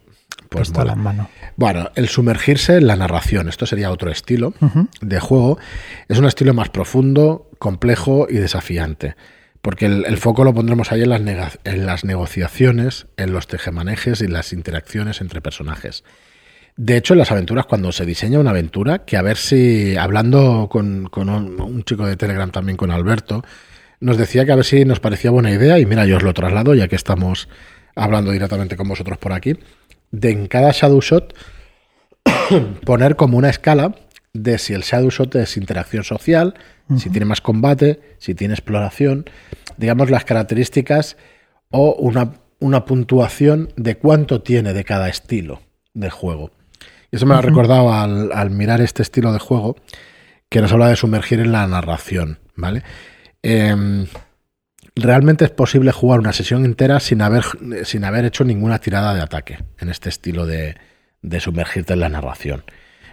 Pues 0.49 0.71
la 0.75 0.95
mano. 0.95 1.29
Bueno, 1.57 1.91
el 1.95 2.09
sumergirse 2.09 2.77
en 2.77 2.87
la 2.87 2.97
narración, 2.97 3.49
esto 3.49 3.67
sería 3.67 3.91
otro 3.91 4.11
estilo 4.11 4.55
de 5.01 5.21
juego. 5.21 5.59
Es 6.09 6.19
un 6.19 6.25
estilo 6.27 6.55
más 6.55 6.71
profundo, 6.71 7.51
complejo 7.59 8.27
y 8.29 8.35
desafiante. 8.35 9.15
Porque 9.61 9.87
el, 9.87 10.17
foco 10.19 10.45
lo 10.45 10.55
pondremos 10.55 10.93
ahí 10.93 11.03
en 11.03 11.11
las, 11.11 11.59
en 11.65 11.85
las 11.85 12.05
negociaciones, 12.05 13.07
en 13.17 13.33
los 13.33 13.49
tejemanejes 13.49 14.21
y 14.21 14.29
las 14.29 14.53
interacciones 14.53 15.21
entre 15.21 15.41
personajes. 15.41 16.05
De 16.77 16.97
hecho, 16.97 17.15
en 17.15 17.19
las 17.19 17.33
aventuras, 17.33 17.67
cuando 17.67 17.91
se 17.91 18.07
diseña 18.07 18.39
una 18.39 18.51
aventura, 18.51 19.05
que 19.05 19.17
a 19.17 19.23
ver 19.23 19.37
si, 19.37 19.97
hablando 19.97 20.69
con, 20.71 21.11
un, 21.13 21.61
un, 21.61 21.83
chico 21.83 22.07
de 22.07 22.17
Telegram 22.17 22.53
también, 22.53 22.77
con 22.77 22.93
Alberto, 22.93 23.43
nos 23.99 24.17
decía 24.17 24.47
que 24.47 24.53
a 24.53 24.57
ver 24.57 24.65
si 24.65 24.85
nos 24.85 25.01
parecía 25.01 25.33
buena 25.33 25.51
idea, 25.51 25.81
y 25.81 25.87
mira, 25.87 26.07
yo 26.07 26.19
os 26.19 26.23
lo 26.23 26.33
traslado, 26.35 26.75
ya 26.75 26.87
que 26.87 26.95
estamos 26.95 27.49
hablando 27.97 28.31
directamente 28.31 28.77
con 28.77 28.87
vosotros 28.87 29.19
por 29.19 29.33
aquí, 29.33 29.59
de 30.11 30.31
en 30.31 30.47
cada 30.47 30.73
shadow 30.73 31.01
shot 31.01 31.35
poner 32.85 33.17
como 33.17 33.39
una 33.39 33.51
escala 33.51 33.95
de 34.33 34.59
si 34.59 34.75
el 34.75 34.83
shadow 34.83 35.11
shot 35.11 35.35
es 35.37 35.57
interacción 35.57 36.05
social, 36.05 36.55
si 36.97 37.11
tiene 37.11 37.27
más 37.27 37.41
combate, 37.41 38.01
si 38.19 38.35
tiene 38.35 38.55
exploración, 38.55 39.25
digamos 39.77 40.11
las 40.11 40.25
características 40.25 41.17
o 41.71 41.95
una, 41.95 42.35
una 42.61 42.85
puntuación 42.85 43.73
de 43.77 43.97
cuánto 43.97 44.43
tiene 44.43 44.73
de 44.73 44.85
cada 44.85 45.09
estilo 45.09 45.61
de 45.95 46.11
juego. 46.11 46.51
Y 47.11 47.17
eso 47.17 47.27
me 47.27 47.35
ha 47.35 47.41
recordado 47.41 47.93
al, 47.93 48.51
mirar 48.51 48.81
este 48.81 49.03
estilo 49.03 49.33
de 49.33 49.39
juego 49.39 49.77
que 50.49 50.61
nos 50.61 50.73
habla 50.73 50.89
de 50.89 50.97
sumergir 50.97 51.41
en 51.41 51.53
la 51.53 51.67
narración, 51.67 52.39
¿vale? 52.55 52.83
Em, 53.43 54.07
realmente 54.99 55.45
es 55.45 55.51
posible 55.51 55.93
jugar 55.93 56.21
una 56.21 56.33
sesión 56.33 56.65
entera 56.65 57.01
sin 57.01 57.23
haber, 57.23 57.45
sin 57.85 58.05
haber 58.05 58.25
hecho 58.25 58.45
ninguna 58.45 58.79
tirada 58.79 59.15
de 59.15 59.21
ataque 59.21 59.59
en 59.79 59.89
este 59.89 60.09
estilo 60.09 60.47
de, 60.47 60.77
sumergirte 61.41 61.95
en 61.95 62.01
la 62.01 62.09
narración. 62.09 62.65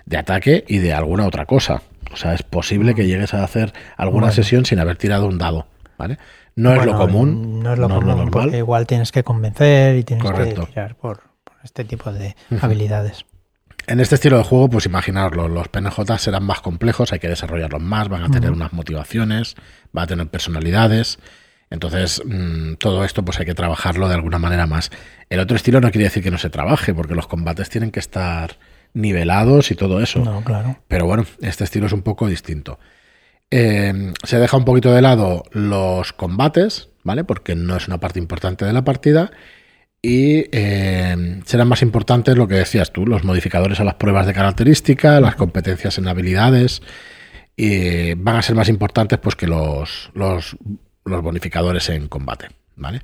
De 0.06 0.18
ataque 0.18 0.64
y 0.68 0.78
de 0.78 0.94
alguna 0.94 1.26
otra 1.26 1.46
cosa. 1.46 1.82
O 2.12 2.18
sea, 2.18 2.34
es 2.34 2.44
posible 2.44 2.94
que 2.94 3.08
llegues 3.08 3.34
a 3.34 3.44
hacer 3.44 3.74
alguna 3.98 4.32
sesión 4.32 4.66
sin 4.66 4.80
haber 4.80 4.98
tirado 4.98 5.28
un 5.28 5.38
dado. 5.38 5.68
¿vale? 5.98 6.18
No 6.56 6.74
es 6.74 6.86
lo 6.86 6.98
común. 6.98 7.62
No 7.62 7.74
es 7.74 7.80
lo 7.80 7.90
común, 7.90 8.30
porque 8.32 8.58
igual 8.58 8.88
tienes 8.88 9.12
que 9.12 9.24
convencer 9.24 9.98
y 9.98 10.04
tienes 10.04 10.32
que 10.32 10.54
tirar 10.68 10.96
por, 10.96 11.22
este 11.64 11.84
tipo 11.84 12.12
de 12.12 12.36
habilidades. 12.62 13.26
En 13.88 14.00
este 14.00 14.16
estilo 14.16 14.38
de 14.38 14.44
juego, 14.44 14.70
pues 14.70 14.86
imaginarlo, 14.86 15.48
los 15.48 15.68
PNJ 15.68 16.18
serán 16.18 16.44
más 16.44 16.62
complejos, 16.62 17.14
hay 17.14 17.20
que 17.20 17.28
desarrollarlos 17.28 17.82
más, 17.82 18.10
van 18.10 18.24
a 18.24 18.30
tener 18.30 18.52
unas 18.52 18.74
motivaciones, 18.74 19.56
van 19.92 20.06
a 20.06 20.08
tener 20.08 20.28
personalidades. 20.28 21.20
Entonces, 21.70 22.22
mm, 22.26 22.76
todo 22.76 23.04
esto 23.04 23.26
pues 23.26 23.40
hay 23.40 23.46
que 23.46 23.56
trabajarlo 23.56 24.08
de 24.08 24.16
alguna 24.16 24.40
manera 24.40 24.68
más. 24.68 24.92
El 25.30 25.40
otro 25.40 25.56
estilo 25.56 25.82
no 25.82 25.92
quiere 25.92 26.06
decir 26.06 26.24
que 26.24 26.32
no 26.32 26.38
se 26.38 26.50
trabaje, 26.50 26.94
porque 26.94 27.16
los 27.16 27.28
combates 27.28 27.70
tienen 27.70 27.92
que 27.92 28.00
estar 28.00 28.58
nivelados 28.94 29.72
y 29.72 29.76
todo 29.76 30.02
eso. 30.02 30.20
No, 30.20 30.44
claro. 30.44 30.78
Pero 30.88 31.06
bueno, 31.06 31.26
este 31.42 31.64
estilo 31.64 31.88
es 31.88 31.92
un 31.92 32.02
poco 32.02 32.28
distinto. 32.28 32.80
Eh, 33.52 34.14
se 34.24 34.40
deja 34.40 34.58
un 34.58 34.66
poquito 34.66 34.92
de 34.94 35.02
lado 35.02 35.44
los 35.52 36.14
combates, 36.14 36.90
¿vale? 37.04 37.24
Porque 37.24 37.56
no 37.56 37.76
es 37.76 37.88
una 37.88 38.00
parte 38.00 38.20
importante 38.20 38.66
de 38.66 38.74
la 38.74 38.84
partida. 38.84 39.32
Y 40.02 40.46
eh, 40.52 41.42
serán 41.46 41.68
más 41.68 41.82
importantes 41.82 42.38
lo 42.38 42.48
que 42.48 42.56
decías 42.56 42.94
tú, 42.94 43.08
los 43.08 43.24
modificadores 43.24 43.80
a 43.80 43.84
las 43.84 43.96
pruebas 43.96 44.28
de 44.28 44.34
característica, 44.34 45.20
las 45.20 45.36
competencias 45.36 45.98
en 45.98 46.08
habilidades. 46.08 46.82
Y 47.58 48.14
van 48.14 48.36
a 48.36 48.42
ser 48.42 48.56
más 48.56 48.70
importantes 48.70 49.18
pues 49.20 49.36
que 49.36 49.48
los, 49.48 50.12
los 50.14 50.58
los 51.06 51.22
bonificadores 51.22 51.90
en 51.90 52.08
combate. 52.08 52.50
¿vale? 52.76 53.02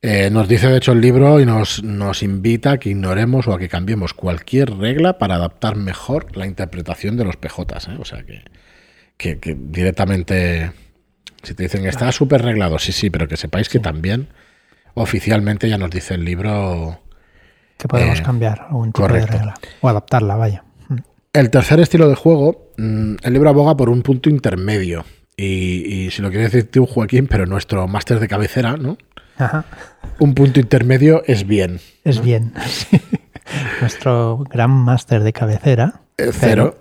Eh, 0.00 0.30
nos 0.30 0.48
dice 0.48 0.68
de 0.68 0.78
hecho 0.78 0.92
el 0.92 1.00
libro 1.00 1.38
y 1.40 1.46
nos, 1.46 1.82
nos 1.84 2.22
invita 2.22 2.72
a 2.72 2.78
que 2.78 2.90
ignoremos 2.90 3.46
o 3.46 3.52
a 3.52 3.58
que 3.58 3.68
cambiemos 3.68 4.14
cualquier 4.14 4.76
regla 4.76 5.18
para 5.18 5.36
adaptar 5.36 5.76
mejor 5.76 6.36
la 6.36 6.46
interpretación 6.46 7.16
de 7.16 7.24
los 7.24 7.36
PJs. 7.36 7.88
¿eh? 7.88 7.96
O 8.00 8.04
sea 8.04 8.24
que, 8.24 9.38
que, 9.38 9.56
directamente, 9.56 10.72
si 11.42 11.54
te 11.54 11.62
dicen 11.62 11.86
está 11.86 12.10
súper 12.10 12.42
reglado, 12.42 12.78
sí, 12.80 12.90
sí, 12.90 13.10
pero 13.10 13.28
que 13.28 13.36
sepáis 13.36 13.68
que 13.68 13.78
también 13.78 14.28
oficialmente 14.94 15.68
ya 15.68 15.78
nos 15.78 15.90
dice 15.90 16.14
el 16.14 16.24
libro 16.24 17.00
que 17.78 17.86
podemos 17.86 18.18
eh, 18.18 18.22
cambiar 18.22 18.62
algún 18.62 18.92
tipo 18.92 19.06
de 19.06 19.24
regla 19.26 19.54
o 19.80 19.88
adaptarla, 19.88 20.34
vaya. 20.34 20.64
El 21.32 21.48
tercer 21.48 21.80
estilo 21.80 22.08
de 22.08 22.14
juego, 22.14 22.72
mm, 22.76 23.14
el 23.22 23.32
libro 23.32 23.48
aboga 23.48 23.76
por 23.76 23.88
un 23.88 24.02
punto 24.02 24.28
intermedio 24.28 25.04
y, 25.36 26.10
si 26.10 26.22
lo 26.22 26.30
quieres 26.30 26.52
decir 26.52 26.70
tú, 26.70 26.86
Joaquín, 26.86 27.26
pero 27.26 27.46
nuestro 27.46 27.86
máster 27.88 28.20
de 28.20 28.28
cabecera, 28.28 28.76
¿no? 28.76 28.98
Ajá. 29.38 29.64
Un 30.18 30.34
punto 30.34 30.60
intermedio 30.60 31.22
es 31.26 31.46
bien. 31.46 31.80
Es 32.04 32.22
bien. 32.22 32.52
nuestro 33.80 34.44
gran 34.50 34.70
máster 34.70 35.22
de 35.22 35.32
cabecera. 35.32 36.02
Eh, 36.18 36.30
cero. 36.32 36.78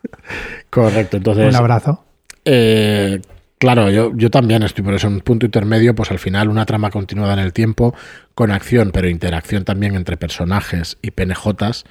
Correcto, 0.70 1.18
entonces. 1.18 1.48
Un 1.48 1.56
abrazo. 1.56 2.04
Eh, 2.44 3.20
claro, 3.58 3.90
yo, 3.90 4.12
yo 4.14 4.30
también 4.30 4.62
estoy 4.62 4.84
por 4.84 4.94
eso. 4.94 5.08
Un 5.08 5.20
punto 5.20 5.44
intermedio, 5.44 5.94
pues 5.94 6.10
al 6.10 6.18
final 6.18 6.48
una 6.48 6.64
trama 6.64 6.90
continuada 6.90 7.34
en 7.34 7.40
el 7.40 7.52
tiempo, 7.52 7.94
con 8.34 8.50
acción, 8.50 8.90
pero 8.92 9.08
interacción 9.08 9.64
también 9.64 9.96
entre 9.96 10.16
personajes 10.16 10.98
y 11.02 11.10
PNJs 11.10 11.84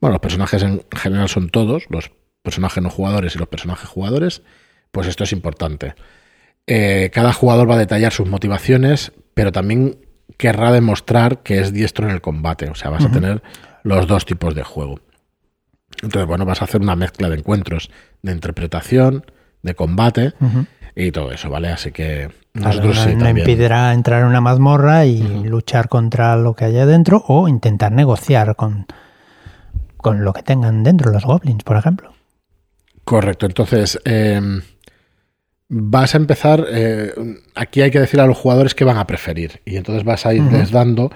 bueno, 0.00 0.14
los 0.14 0.20
personajes 0.20 0.62
en 0.62 0.82
general 0.96 1.28
son 1.28 1.50
todos, 1.50 1.84
los 1.90 2.10
personajes 2.42 2.82
no 2.82 2.90
jugadores 2.90 3.34
y 3.34 3.38
los 3.38 3.48
personajes 3.48 3.88
jugadores, 3.88 4.42
pues 4.92 5.06
esto 5.06 5.24
es 5.24 5.32
importante. 5.32 5.94
Eh, 6.66 7.10
cada 7.12 7.32
jugador 7.32 7.70
va 7.70 7.74
a 7.74 7.78
detallar 7.78 8.12
sus 8.12 8.28
motivaciones, 8.28 9.12
pero 9.34 9.52
también 9.52 9.98
querrá 10.36 10.72
demostrar 10.72 11.42
que 11.42 11.60
es 11.60 11.72
diestro 11.72 12.06
en 12.06 12.12
el 12.12 12.20
combate. 12.20 12.70
O 12.70 12.74
sea, 12.74 12.90
vas 12.90 13.04
a 13.04 13.10
tener 13.10 13.42
los 13.82 14.06
dos 14.06 14.24
tipos 14.26 14.54
de 14.54 14.62
juego. 14.62 15.00
Entonces, 16.02 16.26
bueno, 16.26 16.44
vas 16.44 16.62
a 16.62 16.64
hacer 16.64 16.80
una 16.80 16.96
mezcla 16.96 17.28
de 17.28 17.36
encuentros, 17.36 17.90
de 18.22 18.32
interpretación, 18.32 19.24
de 19.62 19.74
combate 19.74 20.32
y 20.94 21.12
todo 21.12 21.32
eso, 21.32 21.50
¿vale? 21.50 21.68
Así 21.68 21.92
que 21.92 22.30
nosotros 22.54 22.98
sí. 22.98 23.14
No 23.14 23.28
impedirá 23.28 23.92
entrar 23.92 24.22
en 24.22 24.28
una 24.28 24.40
mazmorra 24.40 25.04
y 25.06 25.44
luchar 25.44 25.88
contra 25.88 26.36
lo 26.36 26.54
que 26.54 26.64
haya 26.64 26.86
dentro 26.86 27.22
o 27.26 27.48
intentar 27.48 27.92
negociar 27.92 28.56
con, 28.56 28.86
con 29.96 30.24
lo 30.24 30.32
que 30.32 30.42
tengan 30.42 30.82
dentro 30.82 31.12
los 31.12 31.24
goblins, 31.24 31.64
por 31.64 31.76
ejemplo. 31.76 32.12
Correcto, 33.04 33.46
entonces 33.46 33.98
em, 34.04 34.62
vas 35.70 36.14
a 36.14 36.18
empezar, 36.18 36.66
eh, 36.68 37.14
aquí 37.54 37.80
hay 37.80 37.92
que 37.92 38.00
decir 38.00 38.20
a 38.20 38.26
los 38.26 38.36
jugadores 38.36 38.74
que 38.74 38.84
van 38.84 38.98
a 38.98 39.06
preferir 39.06 39.62
y 39.64 39.76
entonces 39.76 40.04
vas 40.04 40.26
a 40.26 40.34
irles 40.34 40.72
dando, 40.72 41.12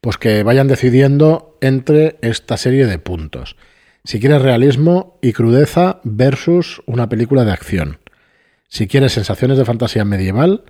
pues 0.00 0.16
que 0.16 0.42
vayan 0.42 0.66
decidiendo 0.66 1.56
entre 1.60 2.16
esta 2.22 2.56
serie 2.56 2.86
de 2.86 2.98
puntos. 2.98 3.56
Si 4.04 4.18
quieres 4.18 4.40
realismo 4.40 5.18
y 5.20 5.34
crudeza 5.34 6.00
versus 6.04 6.82
una 6.86 7.10
película 7.10 7.44
de 7.44 7.52
acción. 7.52 7.98
Si 8.68 8.86
quieres 8.86 9.12
sensaciones 9.12 9.58
de 9.58 9.66
fantasía 9.66 10.06
medieval 10.06 10.64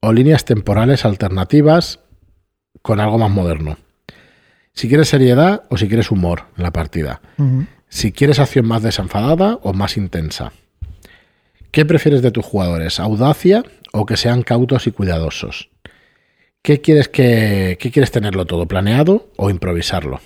o 0.00 0.12
líneas 0.12 0.44
temporales 0.44 1.04
alternativas 1.04 1.98
con 2.80 3.00
algo 3.00 3.18
más 3.18 3.30
moderno. 3.30 3.76
Si 4.72 4.88
quieres 4.88 5.08
seriedad 5.08 5.64
o 5.68 5.78
si 5.78 5.88
quieres 5.88 6.12
humor 6.12 6.44
en 6.56 6.62
la 6.62 6.72
partida. 6.72 7.20
Si 7.88 8.12
quieres 8.12 8.38
acción 8.38 8.66
más 8.66 8.82
desenfadada 8.82 9.58
o 9.62 9.72
más 9.72 9.96
intensa. 9.96 10.52
¿Qué 11.74 11.84
prefieres 11.84 12.22
de 12.22 12.30
tus 12.30 12.44
jugadores? 12.44 13.00
¿Audacia 13.00 13.64
o 13.92 14.06
que 14.06 14.16
sean 14.16 14.42
cautos 14.42 14.86
y 14.86 14.92
cuidadosos? 14.92 15.70
¿Qué 16.62 16.80
quieres 16.80 17.08
que 17.08 17.76
qué 17.80 17.90
quieres 17.90 18.12
tenerlo 18.12 18.44
todo 18.44 18.68
planeado 18.68 19.32
o 19.36 19.50
improvisarlo? 19.50 20.20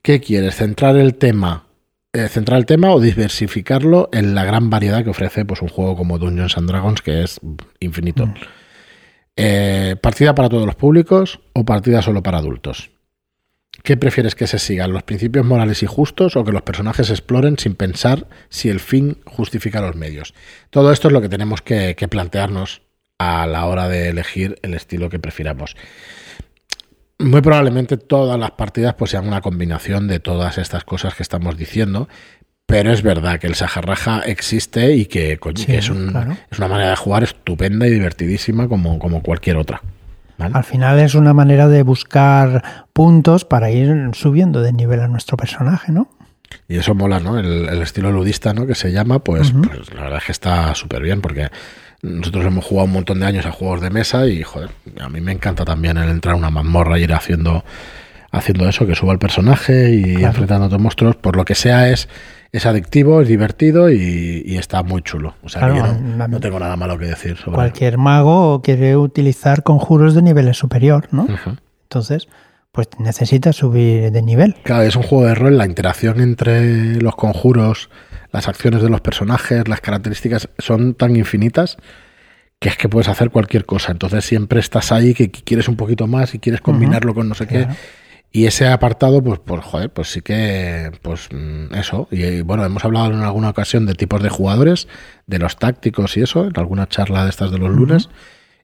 ¿Qué 0.00 0.20
quieres? 0.20 0.54
¿Centrar 0.54 0.94
el 0.94 1.16
tema? 1.16 1.66
Eh, 2.12 2.28
centrar 2.28 2.60
el 2.60 2.66
tema 2.66 2.92
o 2.92 3.00
diversificarlo 3.00 4.10
en 4.12 4.36
la 4.36 4.44
gran 4.44 4.70
variedad 4.70 5.02
que 5.02 5.10
ofrece 5.10 5.44
pues, 5.44 5.60
un 5.60 5.70
juego 5.70 5.96
como 5.96 6.20
Dungeons 6.20 6.56
and 6.56 6.68
Dragons, 6.68 7.02
que 7.02 7.24
es 7.24 7.40
infinito. 7.80 8.26
Mm. 8.26 8.34
Eh, 9.34 9.96
¿Partida 10.00 10.36
para 10.36 10.48
todos 10.48 10.66
los 10.66 10.76
públicos 10.76 11.40
o 11.52 11.64
partida 11.64 12.00
solo 12.00 12.22
para 12.22 12.38
adultos? 12.38 12.90
¿Qué 13.88 13.96
prefieres 13.96 14.34
que 14.34 14.46
se 14.46 14.58
sigan, 14.58 14.92
los 14.92 15.02
principios 15.02 15.46
morales 15.46 15.82
y 15.82 15.86
justos 15.86 16.36
o 16.36 16.44
que 16.44 16.52
los 16.52 16.60
personajes 16.60 17.08
exploren 17.08 17.56
sin 17.58 17.74
pensar 17.74 18.26
si 18.50 18.68
el 18.68 18.80
fin 18.80 19.16
justifica 19.24 19.80
los 19.80 19.96
medios? 19.96 20.34
Todo 20.68 20.92
esto 20.92 21.08
es 21.08 21.12
lo 21.14 21.22
que 21.22 21.30
tenemos 21.30 21.62
que, 21.62 21.96
que 21.96 22.06
plantearnos 22.06 22.82
a 23.16 23.46
la 23.46 23.64
hora 23.64 23.88
de 23.88 24.10
elegir 24.10 24.58
el 24.60 24.74
estilo 24.74 25.08
que 25.08 25.18
prefiramos. 25.18 25.74
Muy 27.18 27.40
probablemente 27.40 27.96
todas 27.96 28.38
las 28.38 28.50
partidas 28.50 28.92
pues 28.92 29.12
sean 29.12 29.26
una 29.26 29.40
combinación 29.40 30.06
de 30.06 30.20
todas 30.20 30.58
estas 30.58 30.84
cosas 30.84 31.14
que 31.14 31.22
estamos 31.22 31.56
diciendo, 31.56 32.10
pero 32.66 32.92
es 32.92 33.00
verdad 33.00 33.40
que 33.40 33.46
el 33.46 33.54
Sajarraja 33.54 34.20
existe 34.20 34.96
y 34.96 35.06
que, 35.06 35.40
es, 35.66 35.88
una 35.88 36.36
manera 36.68 36.90
de 36.90 36.96
jugar 36.96 37.22
estupenda 37.22 37.86
y 37.86 37.90
divertidísima 37.92 38.68
como, 38.68 38.98
como 38.98 39.22
cualquier 39.22 39.56
otra. 39.56 39.80
Al 40.38 40.64
final 40.64 41.00
es 41.00 41.14
una 41.14 41.34
manera 41.34 41.68
de 41.68 41.82
buscar 41.82 42.86
puntos 42.92 43.44
para 43.44 43.70
ir 43.70 44.10
subiendo 44.12 44.62
de 44.62 44.72
nivel 44.72 45.00
a 45.00 45.08
nuestro 45.08 45.36
personaje, 45.36 45.90
¿no? 45.90 46.08
Y 46.68 46.76
eso 46.76 46.94
mola, 46.94 47.20
¿no? 47.20 47.38
El, 47.38 47.82
estilo 47.82 48.12
ludista, 48.12 48.54
¿no? 48.54 48.66
Que 48.66 48.74
se 48.74 48.92
llama, 48.92 49.18
pues, 49.18 49.52
pues 49.52 49.92
la 49.94 50.02
verdad 50.02 50.18
es 50.18 50.24
que 50.24 50.32
está 50.32 50.74
súper 50.74 51.02
bien 51.02 51.20
porque 51.20 51.48
nosotros 52.02 52.46
hemos 52.46 52.64
jugado 52.64 52.86
un 52.86 52.92
montón 52.92 53.20
de 53.20 53.26
años 53.26 53.46
a 53.46 53.52
juegos 53.52 53.80
de 53.80 53.90
mesa 53.90 54.26
y, 54.26 54.42
joder, 54.42 54.70
a 55.00 55.08
mí 55.08 55.20
me 55.20 55.32
encanta 55.32 55.64
también 55.64 55.96
el 55.96 56.08
entrar 56.08 56.34
a 56.34 56.38
una 56.38 56.50
mazmorra 56.50 56.98
y 56.98 57.02
ir 57.02 57.12
haciendo, 57.12 57.64
haciendo 58.30 58.68
eso, 58.68 58.86
que 58.86 58.94
suba 58.94 59.12
el 59.12 59.18
personaje 59.18 59.90
y 59.94 60.22
enfrentando 60.22 60.64
a 60.64 60.66
otros 60.66 60.80
monstruos. 60.80 61.16
Por 61.16 61.36
lo 61.36 61.44
que 61.44 61.54
sea, 61.54 61.90
es, 61.90 62.08
es 62.52 62.66
adictivo, 62.66 63.20
es 63.20 63.28
divertido 63.28 63.90
y, 63.90 64.56
está 64.56 64.82
muy 64.82 65.02
chulo. 65.02 65.34
O 65.42 65.48
sea, 65.48 65.68
no, 65.68 66.40
tengo 66.40 66.58
nada 66.58 66.76
malo 66.76 66.98
que 66.98 67.06
decir 67.06 67.36
sobre 67.36 67.54
Cualquier 67.54 67.98
mago 67.98 68.62
quiere 68.62 68.96
utilizar 68.96 69.62
conjuros 69.62 70.14
de 70.14 70.22
niveles 70.22 70.56
superior, 70.56 71.08
¿no? 71.10 71.26
Entonces, 71.82 72.28
pues 72.72 72.88
necesita 72.98 73.52
subir 73.52 74.10
de 74.10 74.22
nivel. 74.22 74.56
Claro, 74.62 74.82
es 74.82 74.96
un 74.96 75.02
juego 75.02 75.26
de 75.26 75.34
rol, 75.34 75.58
la 75.58 75.66
interacción 75.66 76.20
entre 76.20 77.00
los 77.00 77.16
conjuros 77.16 77.90
las 78.32 78.48
acciones 78.48 78.82
de 78.82 78.90
los 78.90 79.00
personajes, 79.00 79.68
las 79.68 79.80
características 79.80 80.48
son 80.58 80.94
tan 80.94 81.16
infinitas 81.16 81.76
que 82.58 82.68
es 82.68 82.76
que 82.76 82.88
puedes 82.88 83.08
hacer 83.08 83.30
cualquier 83.30 83.64
cosa. 83.64 83.92
Entonces 83.92 84.24
siempre 84.24 84.60
estás 84.60 84.92
ahí 84.92 85.14
que 85.14 85.30
quieres 85.30 85.68
un 85.68 85.76
poquito 85.76 86.06
más 86.06 86.34
y 86.34 86.38
quieres 86.38 86.60
combinarlo 86.60 87.14
con 87.14 87.28
no 87.28 87.34
sé 87.34 87.46
qué. 87.46 87.68
Y 88.30 88.46
ese 88.46 88.68
apartado, 88.68 89.22
pues, 89.22 89.40
pues, 89.42 89.64
joder, 89.64 89.90
pues 89.90 90.12
sí 90.12 90.20
que, 90.20 90.92
pues 91.02 91.28
mm, 91.32 91.74
eso. 91.74 92.08
Y 92.10 92.42
bueno, 92.42 92.64
hemos 92.64 92.84
hablado 92.84 93.06
en 93.06 93.22
alguna 93.22 93.48
ocasión 93.48 93.86
de 93.86 93.94
tipos 93.94 94.22
de 94.22 94.28
jugadores, 94.28 94.86
de 95.26 95.38
los 95.38 95.56
tácticos 95.56 96.16
y 96.16 96.22
eso, 96.22 96.44
en 96.44 96.52
alguna 96.56 96.88
charla 96.88 97.24
de 97.24 97.30
estas 97.30 97.50
de 97.50 97.58
los 97.58 97.70
lunes. 97.70 98.10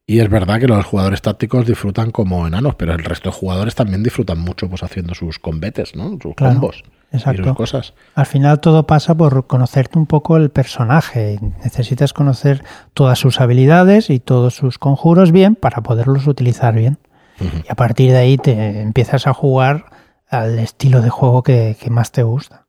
Y 0.07 0.21
es 0.21 0.29
verdad 0.29 0.61
que 0.61 0.67
los 0.67 0.85
jugadores 0.85 1.23
tácticos 1.23 1.67
disfrutan 1.67 2.11
como 2.11 2.47
enanos, 2.47 2.75
pero 2.75 2.93
el 2.93 3.05
resto 3.05 3.31
de 3.31 3.37
jugadores 3.37 3.75
también 3.75 4.03
disfrutan 4.03 4.39
mucho 4.39 4.69
pues 4.69 4.83
haciendo 4.83 5.15
sus 5.15 5.39
combetes, 5.39 5.97
¿no? 5.97 6.19
Sus 6.21 6.35
combos. 6.35 6.85
Exacto. 7.11 7.55
cosas. 7.55 7.95
Al 8.15 8.27
final 8.27 8.61
todo 8.61 8.87
pasa 8.87 9.15
por 9.15 9.47
conocerte 9.47 9.99
un 9.99 10.07
poco 10.07 10.37
el 10.37 10.51
personaje. 10.51 11.39
Necesitas 11.63 12.13
conocer 12.13 12.65
todas 12.93 13.19
sus 13.19 13.41
habilidades 13.41 14.11
y 14.11 14.19
todos 14.19 14.55
sus 14.55 14.79
conjuros 14.79 15.33
bien 15.33 15.55
para 15.55 15.83
poderlos 15.83 16.27
utilizar 16.27 16.75
bien. 16.75 16.99
Y 17.41 17.71
a 17.71 17.75
partir 17.75 18.13
de 18.13 18.19
ahí 18.19 18.37
te 18.37 18.81
empiezas 18.81 19.27
a 19.27 19.35
jugar 19.35 19.87
al 20.29 20.59
estilo 20.59 21.01
de 21.01 21.11
juego 21.11 21.43
que, 21.43 21.77
más 21.91 22.13
te 22.13 22.23
gusta. 22.23 22.67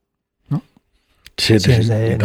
¿no? 0.50 0.62
Sí, 1.38 1.60
sí, 1.60 1.72
es 1.72 1.88
de, 1.88 2.18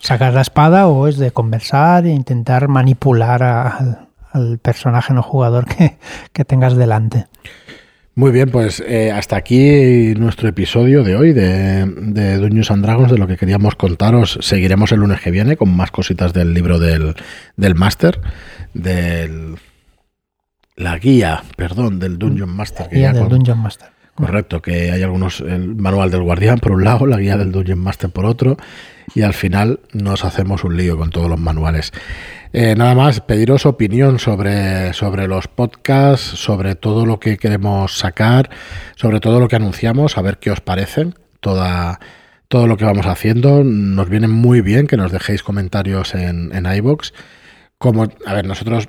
sacar 0.00 0.32
la 0.32 0.40
espada 0.42 0.86
o 0.88 1.08
es 1.08 1.18
de 1.18 1.30
conversar 1.30 2.06
e 2.06 2.10
intentar 2.10 2.68
manipular 2.68 3.42
al, 3.42 4.58
personaje 4.62 5.12
no 5.14 5.22
jugador 5.22 5.66
que, 5.66 5.98
que 6.32 6.44
tengas 6.44 6.76
delante. 6.76 7.26
Muy 8.18 8.32
bien, 8.32 8.50
pues 8.50 8.82
eh, 8.84 9.12
hasta 9.12 9.36
aquí 9.36 10.12
nuestro 10.16 10.48
episodio 10.48 11.04
de 11.04 11.14
hoy 11.14 11.32
de, 11.32 11.86
de 11.86 12.36
Dungeons 12.38 12.72
and 12.72 12.84
Dragons, 12.84 13.12
de 13.12 13.16
lo 13.16 13.28
que 13.28 13.36
queríamos 13.36 13.76
contaros. 13.76 14.40
Seguiremos 14.42 14.90
el 14.90 14.98
lunes 14.98 15.20
que 15.20 15.30
viene 15.30 15.56
con 15.56 15.72
más 15.76 15.92
cositas 15.92 16.32
del 16.32 16.52
libro 16.52 16.80
del, 16.80 17.14
del 17.56 17.76
Máster, 17.76 18.20
del... 18.74 19.54
La 20.78 20.96
guía, 20.96 21.42
perdón, 21.56 21.98
del 21.98 22.18
Dungeon 22.18 22.54
Master. 22.54 22.88
guía 22.88 23.12
del 23.12 23.28
Dungeon 23.28 23.58
Master. 23.58 23.88
Correcto, 24.14 24.62
que 24.62 24.92
hay 24.92 25.02
algunos, 25.02 25.40
el 25.40 25.74
manual 25.74 26.12
del 26.12 26.22
guardián 26.22 26.58
por 26.58 26.70
un 26.70 26.84
lado, 26.84 27.04
la 27.04 27.16
guía 27.18 27.36
del 27.36 27.50
Dungeon 27.50 27.80
Master 27.80 28.10
por 28.10 28.26
otro, 28.26 28.56
y 29.12 29.22
al 29.22 29.34
final 29.34 29.80
nos 29.92 30.24
hacemos 30.24 30.62
un 30.62 30.76
lío 30.76 30.96
con 30.96 31.10
todos 31.10 31.28
los 31.28 31.38
manuales. 31.38 31.92
Eh, 32.52 32.76
nada 32.76 32.94
más, 32.94 33.20
pediros 33.20 33.66
opinión 33.66 34.20
sobre, 34.20 34.92
sobre 34.92 35.26
los 35.26 35.48
podcasts, 35.48 36.24
sobre 36.24 36.76
todo 36.76 37.06
lo 37.06 37.18
que 37.18 37.38
queremos 37.38 37.98
sacar, 37.98 38.48
sobre 38.94 39.18
todo 39.18 39.40
lo 39.40 39.48
que 39.48 39.56
anunciamos, 39.56 40.16
a 40.16 40.22
ver 40.22 40.38
qué 40.38 40.52
os 40.52 40.60
parecen, 40.60 41.16
toda, 41.40 41.98
todo 42.46 42.68
lo 42.68 42.76
que 42.76 42.84
vamos 42.84 43.06
haciendo. 43.06 43.64
Nos 43.64 44.08
viene 44.08 44.28
muy 44.28 44.60
bien 44.60 44.86
que 44.86 44.96
nos 44.96 45.10
dejéis 45.10 45.42
comentarios 45.42 46.14
en, 46.14 46.54
en 46.54 46.72
iBox. 46.72 47.14
Como, 47.78 48.08
a 48.26 48.34
ver, 48.34 48.46
nosotros 48.46 48.88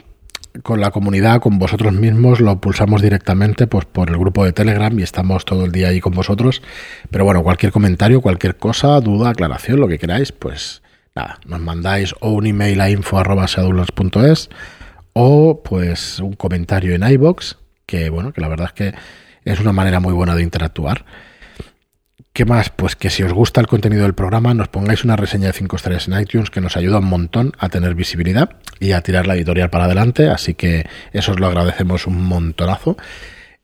con 0.64 0.80
la 0.80 0.92
comunidad, 0.92 1.42
con 1.42 1.60
vosotros 1.60 1.94
mismos, 1.94 2.40
lo 2.40 2.60
pulsamos 2.60 3.02
directamente 3.02 3.68
pues, 3.68 3.86
por 3.86 4.10
el 4.10 4.18
grupo 4.18 4.46
de 4.46 4.54
Telegram 4.54 4.98
y 4.98 5.04
estamos 5.04 5.46
todo 5.46 5.66
el 5.66 5.72
día 5.72 5.90
ahí 5.90 6.00
con 6.00 6.14
vosotros. 6.14 6.62
Pero 7.10 7.26
bueno, 7.26 7.44
cualquier 7.44 7.72
comentario, 7.72 8.22
cualquier 8.22 8.58
cosa, 8.58 9.00
duda, 9.02 9.30
aclaración, 9.30 9.80
lo 9.80 9.88
que 9.88 10.00
queráis, 10.00 10.32
pues 10.32 10.82
nada, 11.16 11.40
nos 11.46 11.60
mandáis 11.60 12.14
o 12.20 12.32
un 12.32 12.48
email 12.48 12.82
a 12.82 12.90
info.shadowlands.es 12.90 14.50
o 15.14 15.62
pues 15.64 16.20
un 16.20 16.34
comentario 16.34 16.94
en 16.94 17.04
iBox, 17.04 17.58
que 17.86 18.10
bueno, 18.10 18.34
que 18.34 18.42
la 18.42 18.48
verdad 18.48 18.68
es 18.68 18.74
que 18.74 18.94
es 19.46 19.60
una 19.60 19.74
manera 19.74 20.00
muy 20.00 20.14
buena 20.14 20.36
de 20.36 20.44
interactuar. 20.44 21.06
¿Qué 22.40 22.46
más? 22.46 22.70
Pues 22.70 22.96
que 22.96 23.10
si 23.10 23.22
os 23.22 23.34
gusta 23.34 23.60
el 23.60 23.68
contenido 23.68 24.04
del 24.04 24.14
programa, 24.14 24.54
nos 24.54 24.70
pongáis 24.70 25.04
una 25.04 25.18
reseña 25.18 25.48
de 25.48 25.52
5 25.52 25.76
estrellas 25.76 26.08
en 26.08 26.18
iTunes 26.22 26.50
que 26.50 26.62
nos 26.62 26.78
ayuda 26.78 27.00
un 27.00 27.04
montón 27.10 27.52
a 27.60 27.68
tener 27.68 27.96
visibilidad 27.96 28.52
y 28.80 28.94
a 28.94 29.02
tirar 29.02 29.28
la 29.28 29.36
editorial 29.36 29.70
para 29.70 29.84
adelante, 29.84 30.30
así 30.30 30.54
que 30.54 30.88
eso 31.12 31.34
os 31.34 31.40
lo 31.42 31.48
agradecemos 31.48 32.08
un 32.08 32.24
montonazo. 32.24 32.96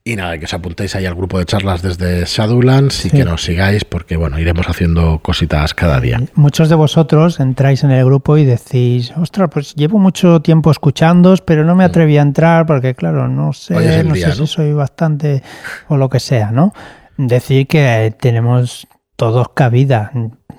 Y 0.03 0.17
nada, 0.17 0.37
que 0.37 0.43
os 0.43 0.53
apuntéis 0.53 0.93
ahí 0.93 1.05
al 1.05 1.15
grupo 1.15 1.39
de 1.39 1.45
charlas 1.45 1.83
desde 1.83 2.25
Shadowlands 2.25 3.05
y 3.05 3.11
que 3.11 3.23
nos 3.23 3.45
sigáis 3.45 3.85
porque, 3.85 4.17
bueno, 4.17 4.39
iremos 4.39 4.67
haciendo 4.67 5.19
cositas 5.19 5.73
cada 5.73 6.01
día. 6.01 6.21
Muchos 6.33 6.67
de 6.67 6.75
vosotros 6.75 7.39
entráis 7.39 7.81
en 7.85 7.91
el 7.91 8.03
grupo 8.03 8.37
y 8.37 8.43
decís, 8.43 9.13
ostras, 9.15 9.49
pues 9.53 9.73
llevo 9.75 9.99
mucho 9.99 10.41
tiempo 10.41 10.69
escuchándos, 10.69 11.39
pero 11.39 11.63
no 11.63 11.75
me 11.75 11.85
mm. 11.85 11.87
atreví 11.87 12.17
a 12.17 12.23
entrar 12.23 12.65
porque, 12.65 12.93
claro, 12.93 13.29
no 13.29 13.53
sé, 13.53 14.03
no 14.03 14.15
sé 14.15 14.33
si 14.33 14.47
soy 14.47 14.73
bastante 14.73 15.41
o 15.87 15.95
lo 15.95 16.09
que 16.09 16.19
sea, 16.19 16.51
¿no? 16.51 16.73
Decir 17.17 17.67
que 17.67 18.13
tenemos 18.19 18.87
todos 19.15 19.47
cabida. 19.53 20.11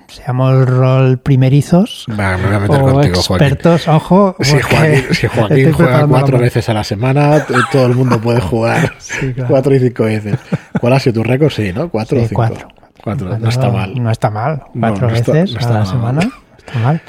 Seamos 0.07 0.65
rol 0.65 1.17
primerizos 1.19 2.05
me 2.07 2.15
voy 2.15 2.23
a 2.55 2.59
meter 2.59 2.81
o 2.81 2.93
contigo, 2.93 3.21
Joaquín. 3.21 3.47
expertos, 3.47 3.87
ojo. 3.89 4.35
Si 4.39 4.57
Joaquín, 4.61 5.03
si 5.11 5.27
Joaquín 5.35 5.73
juega 5.73 6.07
cuatro 6.07 6.39
veces 6.39 6.69
a 6.69 6.73
la 6.73 6.83
semana, 6.85 7.45
todo 7.73 7.87
el 7.87 7.93
mundo 7.95 8.19
puede 8.21 8.39
jugar 8.39 8.93
Sí, 8.99 9.33
claro. 9.33 9.49
cuatro 9.49 9.75
y 9.75 9.79
cinco 9.79 10.05
veces. 10.05 10.37
¿Cuál 10.79 10.93
ha 10.93 10.99
sido 10.99 11.15
tu 11.15 11.23
récord? 11.23 11.51
Sí, 11.51 11.73
¿no? 11.75 11.89
¿Cuatro 11.89 12.17
Sí, 12.19 12.23
o 12.23 12.27
cinco? 12.29 12.39
cuatro. 12.41 12.67
Cuatro, 13.03 13.37
no 13.37 13.49
está 13.49 13.69
mal. 13.69 14.01
No 14.01 14.09
está 14.11 14.29
mal. 14.29 14.63
Cuatro 14.79 15.09
no 15.09 15.13
está- 15.15 15.31
veces 15.33 15.53
no 15.53 15.59
está 15.59 15.75
a 15.75 15.79
la 15.79 15.85
semana. 15.85 16.19
mal. 16.21 16.29
no 16.29 16.57
Está 16.57 16.79
mal. 16.79 17.01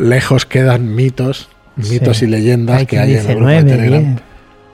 Lejos 0.00 0.44
quedan 0.46 0.94
mitos, 0.96 1.48
mitos 1.76 2.16
Sí. 2.18 2.24
y 2.24 2.28
leyendas 2.28 2.78
Hay 2.80 2.86
que 2.86 2.98
hay 2.98 3.12
en 3.14 3.18
el 3.20 3.26
grupo 3.26 3.38
de 3.38 3.40
nueve, 3.62 3.70
Telegram. 3.70 4.02
diez. 4.02 4.20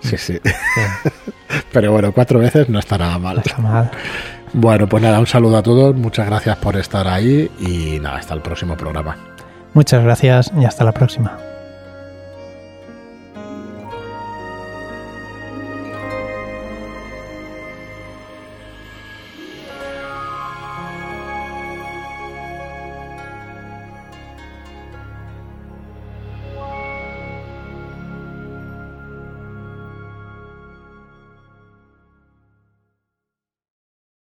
Sí, 0.06 0.16
sí. 0.16 0.40
Sí, 0.44 1.10
Pero 1.72 1.92
bueno, 1.92 2.12
cuatro 2.12 2.38
veces 2.38 2.68
no 2.68 2.78
está 2.78 2.98
nada 2.98 3.18
mal. 3.18 3.36
no 3.36 3.42
está 3.42 3.58
mal. 3.58 3.90
Bueno, 4.52 4.88
pues 4.88 5.02
nada, 5.02 5.18
un 5.18 5.26
saludo 5.26 5.58
a 5.58 5.62
todos, 5.62 5.94
muchas 5.94 6.26
gracias 6.26 6.56
por 6.56 6.76
estar 6.76 7.06
ahí 7.08 7.50
y 7.60 7.98
nada, 8.00 8.18
hasta 8.18 8.34
el 8.34 8.40
próximo 8.40 8.76
programa. 8.76 9.16
Muchas 9.74 10.02
gracias 10.02 10.50
y 10.58 10.64
hasta 10.64 10.84
la 10.84 10.92
próxima. 10.92 11.36